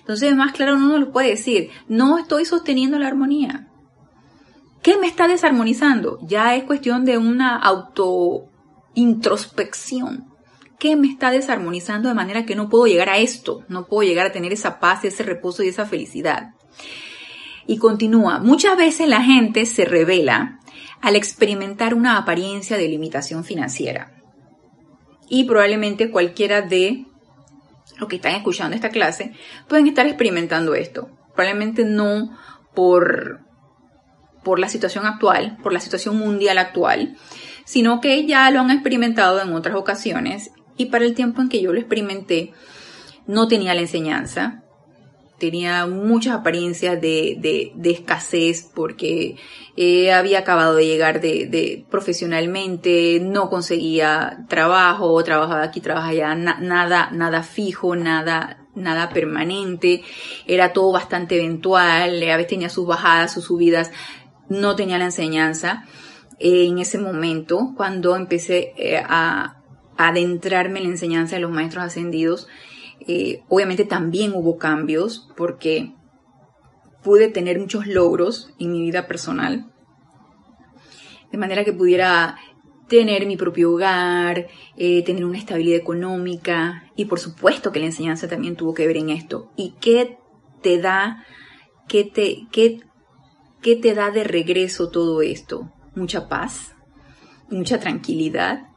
[0.00, 3.68] Entonces, más claro, uno lo puede decir, no estoy sosteniendo la armonía.
[4.82, 6.18] ¿Qué me está desarmonizando?
[6.22, 8.50] Ya es cuestión de una auto
[8.94, 10.33] introspección
[10.78, 14.26] qué me está desarmonizando de manera que no puedo llegar a esto, no puedo llegar
[14.26, 16.50] a tener esa paz, ese reposo y esa felicidad.
[17.66, 20.60] Y continúa, muchas veces la gente se revela
[21.00, 24.12] al experimentar una apariencia de limitación financiera.
[25.28, 27.06] Y probablemente cualquiera de
[27.98, 29.32] los que están escuchando esta clase
[29.68, 31.08] pueden estar experimentando esto.
[31.34, 32.36] Probablemente no
[32.74, 33.40] por,
[34.42, 37.16] por la situación actual, por la situación mundial actual,
[37.64, 41.60] sino que ya lo han experimentado en otras ocasiones y para el tiempo en que
[41.60, 42.52] yo lo experimenté,
[43.26, 44.64] no tenía la enseñanza,
[45.38, 49.36] tenía muchas apariencias de, escasez porque
[49.76, 57.10] eh, había acabado de llegar de, profesionalmente, no conseguía trabajo, trabajaba aquí, trabajaba allá, nada,
[57.12, 60.02] nada fijo, nada, nada permanente,
[60.46, 63.90] era todo bastante eventual, a veces tenía sus bajadas, sus subidas,
[64.48, 65.84] no tenía la enseñanza.
[66.38, 69.63] en ese momento, cuando empecé eh, a,
[69.96, 72.48] adentrarme en la enseñanza de los maestros ascendidos,
[73.06, 75.92] eh, obviamente también hubo cambios porque
[77.02, 79.70] pude tener muchos logros en mi vida personal,
[81.30, 82.36] de manera que pudiera
[82.88, 88.28] tener mi propio hogar, eh, tener una estabilidad económica y por supuesto que la enseñanza
[88.28, 89.50] también tuvo que ver en esto.
[89.56, 90.18] ¿Y qué
[90.62, 91.24] te da,
[91.88, 92.80] qué te, qué,
[93.62, 95.72] qué te da de regreso todo esto?
[95.94, 96.74] Mucha paz,
[97.50, 98.73] mucha tranquilidad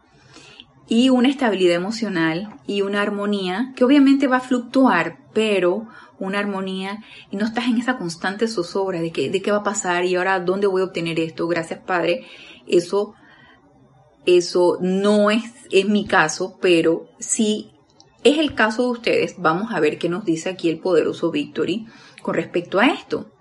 [0.88, 5.88] y una estabilidad emocional y una armonía que obviamente va a fluctuar, pero
[6.20, 9.64] una armonía y no estás en esa constante zozobra de, que, de qué va a
[9.64, 11.48] pasar y ahora dónde voy a obtener esto.
[11.48, 12.26] Gracias Padre,
[12.68, 13.14] eso
[14.28, 17.72] eso no es, es mi caso, pero si
[18.24, 21.88] es el caso de ustedes, vamos a ver qué nos dice aquí el poderoso Victory
[22.22, 23.32] con respecto a esto.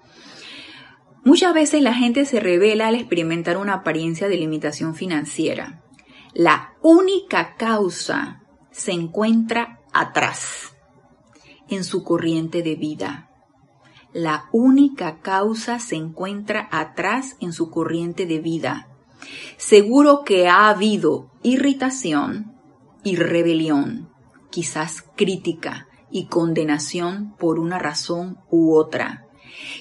[1.25, 5.83] Muchas veces la gente se revela al experimentar una apariencia de limitación financiera.
[6.39, 10.77] La única causa se encuentra atrás,
[11.71, 13.31] en su corriente de vida.
[14.13, 18.87] La única causa se encuentra atrás en su corriente de vida.
[19.57, 22.53] Seguro que ha habido irritación
[23.03, 24.11] y rebelión,
[24.51, 29.26] quizás crítica y condenación por una razón u otra.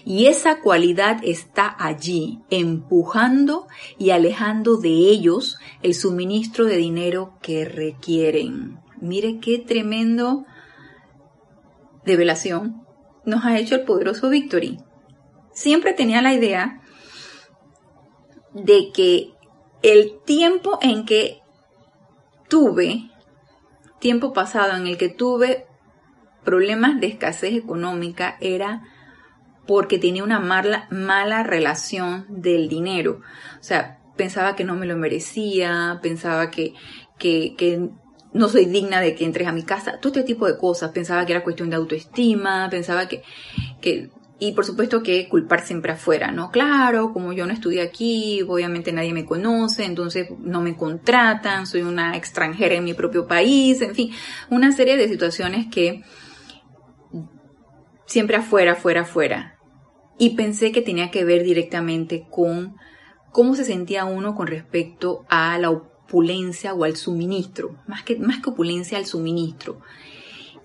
[0.05, 3.67] Y esa cualidad está allí, empujando
[3.97, 8.79] y alejando de ellos el suministro de dinero que requieren.
[9.01, 10.45] Mire qué tremendo
[12.05, 12.85] revelación
[13.25, 14.77] nos ha hecho el poderoso Victory.
[15.53, 16.81] Siempre tenía la idea
[18.53, 19.33] de que
[19.81, 21.41] el tiempo en que
[22.47, 23.09] tuve,
[23.99, 25.65] tiempo pasado en el que tuve
[26.43, 28.83] problemas de escasez económica era
[29.67, 33.21] porque tenía una mala, relación del dinero.
[33.59, 36.73] O sea, pensaba que no me lo merecía, pensaba que,
[37.17, 37.89] que, que
[38.33, 40.91] no soy digna de que entres a mi casa, todo este tipo de cosas.
[40.91, 43.23] Pensaba que era cuestión de autoestima, pensaba que,
[43.81, 46.51] que y por supuesto que culpar siempre afuera, ¿no?
[46.51, 51.83] Claro, como yo no estudié aquí, obviamente nadie me conoce, entonces no me contratan, soy
[51.83, 54.11] una extranjera en mi propio país, en fin,
[54.49, 56.03] una serie de situaciones que
[58.05, 59.54] siempre afuera, afuera, afuera.
[60.17, 62.77] Y pensé que tenía que ver directamente con
[63.31, 68.41] cómo se sentía uno con respecto a la opulencia o al suministro, más que, más
[68.41, 69.81] que opulencia al suministro.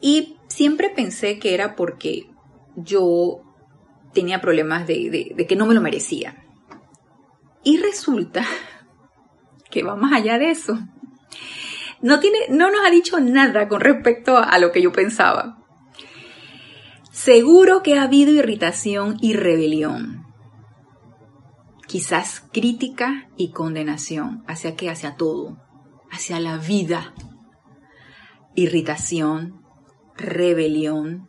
[0.01, 2.31] Y siempre pensé que era porque
[2.77, 3.43] yo
[4.13, 6.45] tenía problemas de, que no me lo merecía.
[7.63, 8.45] Y resulta
[9.71, 10.79] que va más allá de eso.
[12.01, 15.60] No, tiene, no nos ha dicho nada con respecto a lo que yo pensaba.
[17.11, 20.27] Seguro que ha habido irritación y rebelión.
[21.89, 24.45] Quizás crítica y condenación.
[24.47, 24.91] ¿Hacia qué?
[24.91, 25.57] Hacia todo.
[26.13, 27.13] Hacia la vida.
[28.55, 29.61] Irritación,
[30.17, 31.29] rebelión,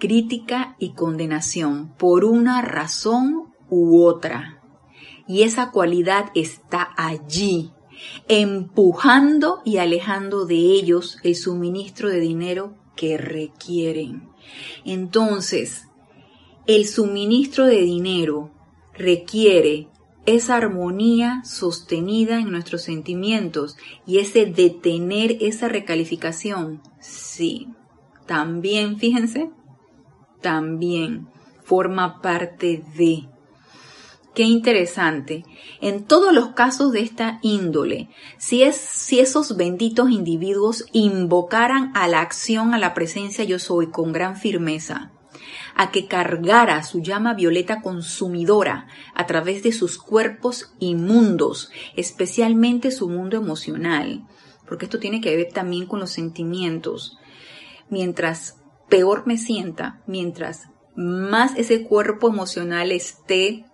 [0.00, 4.62] crítica y condenación por una razón u otra.
[5.28, 7.70] Y esa cualidad está allí,
[8.26, 14.28] empujando y alejando de ellos el suministro de dinero que requieren.
[14.84, 15.88] Entonces,
[16.66, 18.50] el suministro de dinero
[18.94, 19.88] requiere
[20.26, 23.76] esa armonía sostenida en nuestros sentimientos
[24.06, 26.80] y ese detener esa recalificación.
[27.00, 27.68] Sí,
[28.26, 29.50] también, fíjense,
[30.40, 31.28] también
[31.62, 33.28] forma parte de.
[34.34, 35.44] Qué interesante.
[35.80, 42.08] En todos los casos de esta índole, si, es, si esos benditos individuos invocaran a
[42.08, 45.12] la acción, a la presencia yo soy con gran firmeza,
[45.76, 53.08] a que cargara su llama violeta consumidora a través de sus cuerpos inmundos, especialmente su
[53.08, 54.26] mundo emocional,
[54.66, 57.18] porque esto tiene que ver también con los sentimientos.
[57.88, 58.56] Mientras
[58.88, 63.64] peor me sienta, mientras más ese cuerpo emocional esté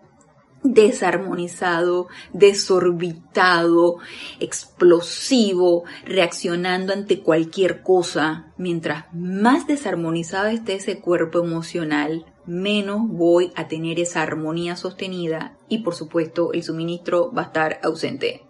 [0.62, 3.96] desarmonizado, desorbitado,
[4.40, 13.68] explosivo, reaccionando ante cualquier cosa, mientras más desarmonizado esté ese cuerpo emocional, menos voy a
[13.68, 18.42] tener esa armonía sostenida y por supuesto el suministro va a estar ausente.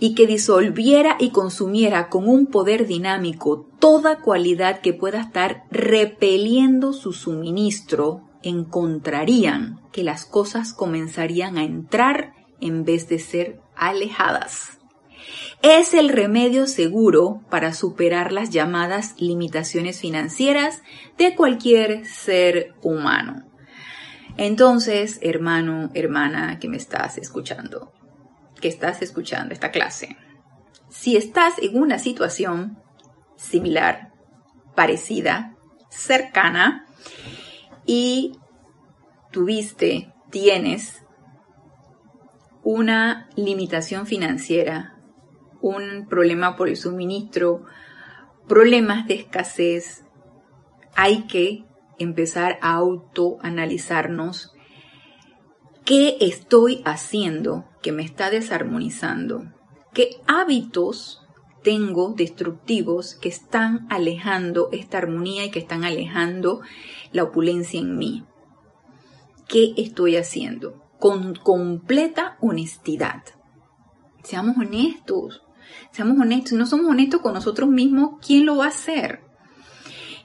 [0.00, 6.92] y que disolviera y consumiera con un poder dinámico toda cualidad que pueda estar repeliendo
[6.92, 14.78] su suministro, encontrarían que las cosas comenzarían a entrar en vez de ser alejadas.
[15.62, 20.82] Es el remedio seguro para superar las llamadas limitaciones financieras
[21.16, 23.44] de cualquier ser humano.
[24.36, 27.92] Entonces, hermano, hermana que me estás escuchando,
[28.60, 30.16] que estás escuchando esta clase.
[30.90, 32.78] Si estás en una situación
[33.36, 34.12] similar,
[34.76, 35.56] parecida,
[35.90, 36.86] cercana,
[37.88, 38.38] y
[39.32, 41.02] tuviste, tienes
[42.62, 44.98] una limitación financiera,
[45.62, 47.64] un problema por el suministro,
[48.46, 50.04] problemas de escasez,
[50.94, 51.64] hay que
[51.98, 54.52] empezar a autoanalizarnos.
[55.86, 59.44] Qué estoy haciendo que me está desarmonizando,
[59.94, 61.26] qué hábitos
[61.62, 66.60] tengo destructivos que están alejando esta armonía y que están alejando
[67.12, 68.24] la opulencia en mí.
[69.48, 70.82] ¿Qué estoy haciendo?
[70.98, 73.22] Con completa honestidad.
[74.22, 75.42] Seamos honestos.
[75.90, 76.50] Seamos honestos.
[76.50, 79.20] Si no somos honestos con nosotros mismos, ¿quién lo va a hacer?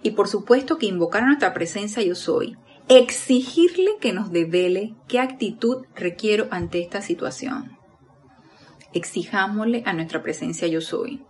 [0.01, 2.57] Y por supuesto que invocar a nuestra presencia yo soy.
[2.89, 7.77] Exigirle que nos devele qué actitud requiero ante esta situación.
[8.93, 11.23] Exijámosle a nuestra presencia yo soy.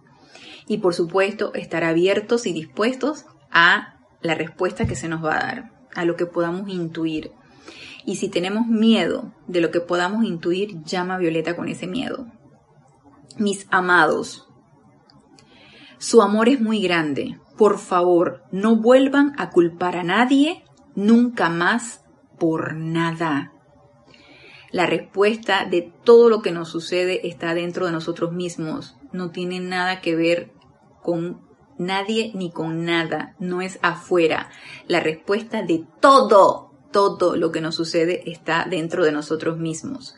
[0.68, 5.46] Y por supuesto estar abiertos y dispuestos a la respuesta que se nos va a
[5.46, 7.32] dar, a lo que podamos intuir.
[8.06, 12.28] Y si tenemos miedo de lo que podamos intuir, llama Violeta con ese miedo.
[13.38, 14.48] Mis amados,
[15.98, 17.40] su amor es muy grande.
[17.58, 22.04] Por favor, no vuelvan a culpar a nadie nunca más
[22.38, 23.53] por nada.
[24.74, 28.98] La respuesta de todo lo que nos sucede está dentro de nosotros mismos.
[29.12, 30.52] No tiene nada que ver
[31.04, 31.42] con
[31.78, 33.36] nadie ni con nada.
[33.38, 34.50] No es afuera.
[34.88, 40.16] La respuesta de todo, todo lo que nos sucede está dentro de nosotros mismos.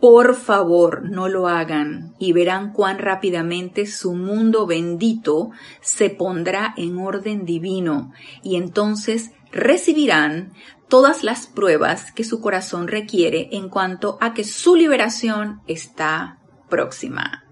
[0.00, 5.50] Por favor, no lo hagan y verán cuán rápidamente su mundo bendito
[5.80, 10.52] se pondrá en orden divino y entonces recibirán
[10.88, 17.44] todas las pruebas que su corazón requiere en cuanto a que su liberación está próxima.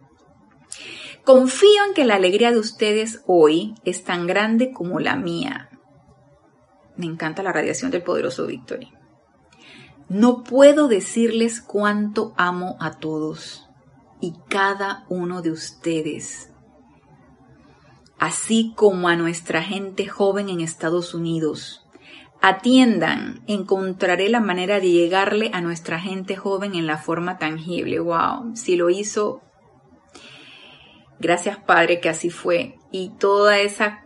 [1.25, 5.71] Confío en que la alegría de ustedes hoy es tan grande como la mía.
[6.97, 8.93] Me encanta la radiación del poderoso Victory.
[10.09, 13.69] No puedo decirles cuánto amo a todos
[14.21, 16.53] y cada uno de ustedes
[18.23, 21.82] así como a nuestra gente joven en Estados Unidos,
[22.45, 28.01] Atiendan, encontraré la manera de llegarle a nuestra gente joven en la forma tangible.
[28.01, 29.43] Wow, si lo hizo,
[31.21, 32.75] gracias Padre que así fue.
[32.91, 34.01] Y toda esa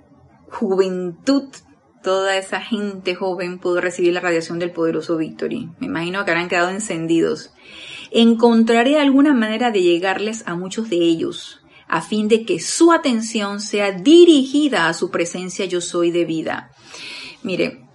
[0.50, 1.44] juventud,
[2.02, 5.70] toda esa gente joven pudo recibir la radiación del poderoso Victory.
[5.78, 7.54] Me imagino que habrán quedado encendidos.
[8.10, 13.60] Encontraré alguna manera de llegarles a muchos de ellos, a fin de que su atención
[13.60, 16.70] sea dirigida a su presencia yo soy de vida.
[17.42, 17.85] Mire,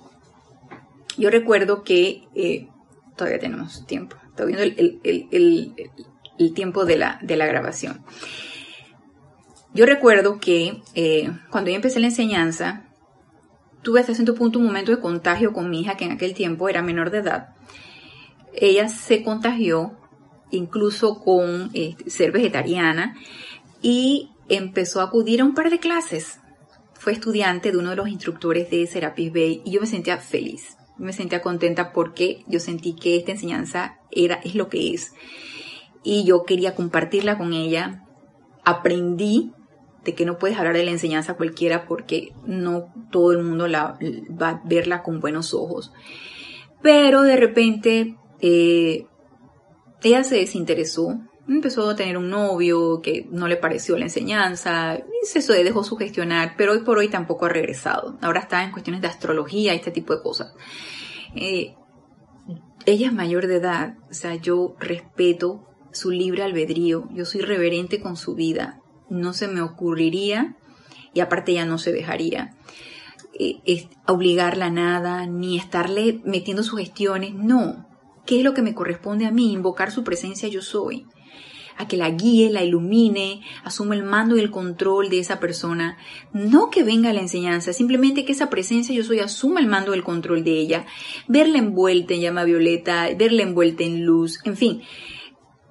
[1.22, 2.68] yo recuerdo que eh,
[3.16, 8.04] todavía tenemos tiempo, estoy viendo el, tiempo de la, grabación.
[9.76, 12.88] Yo recuerdo que eh, cuando yo empecé la enseñanza,
[13.84, 16.68] tuve hasta cierto punto un momento de contagio con mi hija, que en aquel tiempo
[16.70, 17.50] era menor de edad.
[18.54, 19.96] Ella se contagió
[20.50, 23.16] incluso con eh, ser vegetariana
[23.84, 26.40] y empezó a acudir a un par de clases.
[26.96, 30.78] Fue estudiante de uno de los instructores de Serapis Bay y yo me sentía feliz
[30.98, 35.14] me sentía contenta porque yo sentí que esta enseñanza era, es lo que es.
[36.04, 38.06] Y yo quería compartirla con ella.
[38.64, 39.52] Aprendí
[40.04, 43.98] de que no puedes hablar de la enseñanza cualquiera porque no todo el mundo la,
[44.40, 45.92] va a verla con buenos ojos.
[46.82, 49.06] Pero de repente eh,
[50.04, 51.20] ella se desinteresó,
[51.56, 56.56] empezó a tener un novio que no le pareció la enseñanza y se dejó sugestionar,
[56.58, 58.18] pero hoy por hoy tampoco ha regresado.
[58.22, 60.54] Ahora está en cuestiones de astrología y este tipo de cosas.
[61.36, 61.76] Eh,
[62.86, 68.02] ella es mayor de edad, o sea, yo respeto su libre albedrío, yo soy reverente
[68.02, 70.56] con su vida, no se me ocurriría
[71.14, 72.56] y aparte ella no se dejaría
[73.38, 77.88] eh, obligarla a nada, ni estarle metiendo sugestiones, no.
[78.26, 79.52] ¿Qué es lo que me corresponde a mí?
[79.52, 81.08] Invocar su presencia yo soy
[81.82, 85.98] a que la guíe, la ilumine, asuma el mando y el control de esa persona.
[86.34, 89.98] No que venga la enseñanza, simplemente que esa presencia yo soy asuma el mando y
[89.98, 90.86] el control de ella.
[91.28, 94.82] Verla envuelta en llama violeta, verla envuelta en luz, en fin.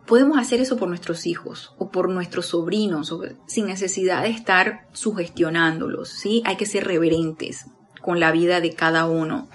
[0.06, 3.14] Podemos hacer eso por nuestros hijos o por nuestros sobrinos
[3.46, 6.42] sin necesidad de estar sugestionándolos, ¿sí?
[6.44, 7.66] Hay que ser reverentes
[8.00, 9.48] con la vida de cada uno.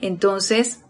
[0.00, 0.84] Entonces,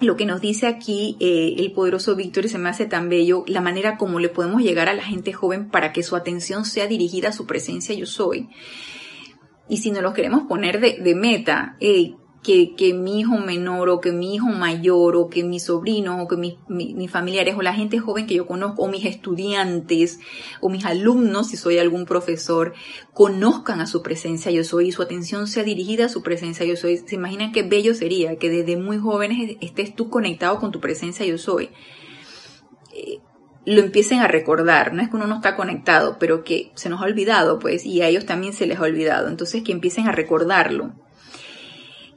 [0.00, 3.44] lo que nos dice aquí eh, el poderoso Víctor y se me hace tan bello
[3.46, 6.86] la manera como le podemos llegar a la gente joven para que su atención sea
[6.86, 8.48] dirigida a su presencia yo soy.
[9.68, 11.76] Y si nos lo queremos poner de, de meta,
[12.42, 16.36] que, mi hijo menor o que mi hijo mayor o que mi sobrino o que
[16.68, 20.20] mis familiares o la gente joven que yo conozco o mis estudiantes
[20.60, 22.74] o mis alumnos, si soy algún profesor,
[23.12, 26.76] conozcan a su presencia yo soy y su atención sea dirigida a su presencia yo
[26.76, 26.98] soy.
[26.98, 31.26] ¿Se imaginan qué bello sería que desde muy jóvenes estés tú conectado con tu presencia
[31.26, 31.70] yo soy?
[32.94, 33.18] Eh,
[33.66, 34.94] lo empiecen a recordar.
[34.94, 38.00] No es que uno no está conectado, pero que se nos ha olvidado, pues, y
[38.00, 39.28] a ellos también se les ha olvidado.
[39.28, 40.94] Entonces, que empiecen a recordarlo.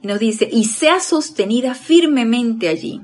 [0.02, 3.00] Y nos dice, y sea sostenida firmemente allí.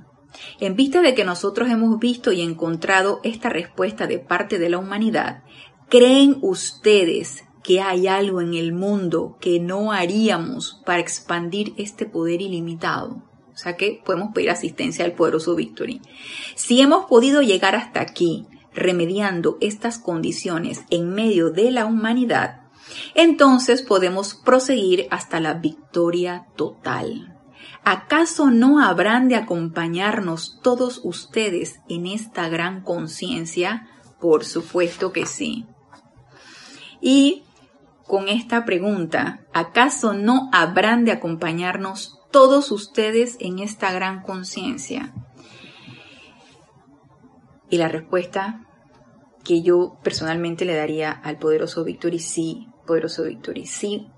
[0.61, 4.79] En vista de que nosotros hemos visto y encontrado esta respuesta de parte de la
[4.79, 5.43] humanidad,
[5.89, 12.43] ¿creen ustedes que hay algo en el mundo que no haríamos para expandir este poder
[12.43, 13.23] ilimitado?
[13.53, 16.01] O sea que podemos pedir asistencia al poderoso Victory.
[16.55, 22.68] Si hemos podido llegar hasta aquí, remediando estas condiciones en medio de la humanidad,
[23.15, 27.35] entonces podemos proseguir hasta la victoria total.
[27.85, 33.89] ¿Acaso no habrán de acompañarnos todos ustedes en esta gran conciencia?
[34.21, 35.67] Por supuesto que sí.
[37.01, 37.45] Y
[38.07, 45.13] con esta pregunta, ¿acaso no habrán de acompañarnos todos ustedes en esta gran conciencia?
[47.71, 48.67] Y la respuesta
[49.45, 54.09] que yo personalmente le daría al poderoso Victory, sí, poderoso Victory, sí,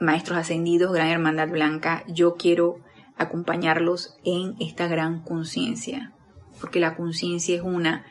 [0.00, 2.80] maestros ascendidos, gran hermandad blanca, yo quiero
[3.16, 6.12] acompañarlos en esta gran conciencia,
[6.60, 8.04] porque la conciencia es una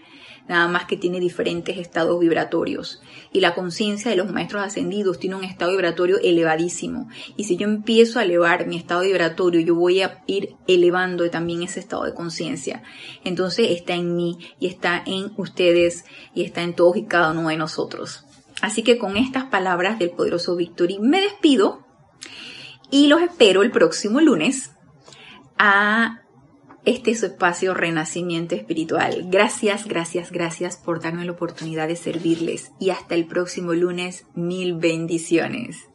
[0.49, 3.01] nada más que tiene diferentes estados vibratorios.
[3.31, 7.07] Y la conciencia de los maestros ascendidos tiene un estado vibratorio elevadísimo.
[7.37, 11.61] Y si yo empiezo a elevar mi estado vibratorio, yo voy a ir elevando también
[11.61, 12.81] ese estado de conciencia.
[13.23, 16.03] Entonces está en mí y está en ustedes
[16.33, 18.25] y está en todos y cada uno de nosotros.
[18.61, 21.85] Así que con estas palabras del poderoso Victory me despido
[22.91, 24.71] y los espero el próximo lunes
[25.57, 26.21] a
[26.85, 29.25] este es su espacio Renacimiento Espiritual.
[29.27, 34.75] Gracias, gracias, gracias por darme la oportunidad de servirles y hasta el próximo lunes, mil
[34.75, 35.88] bendiciones.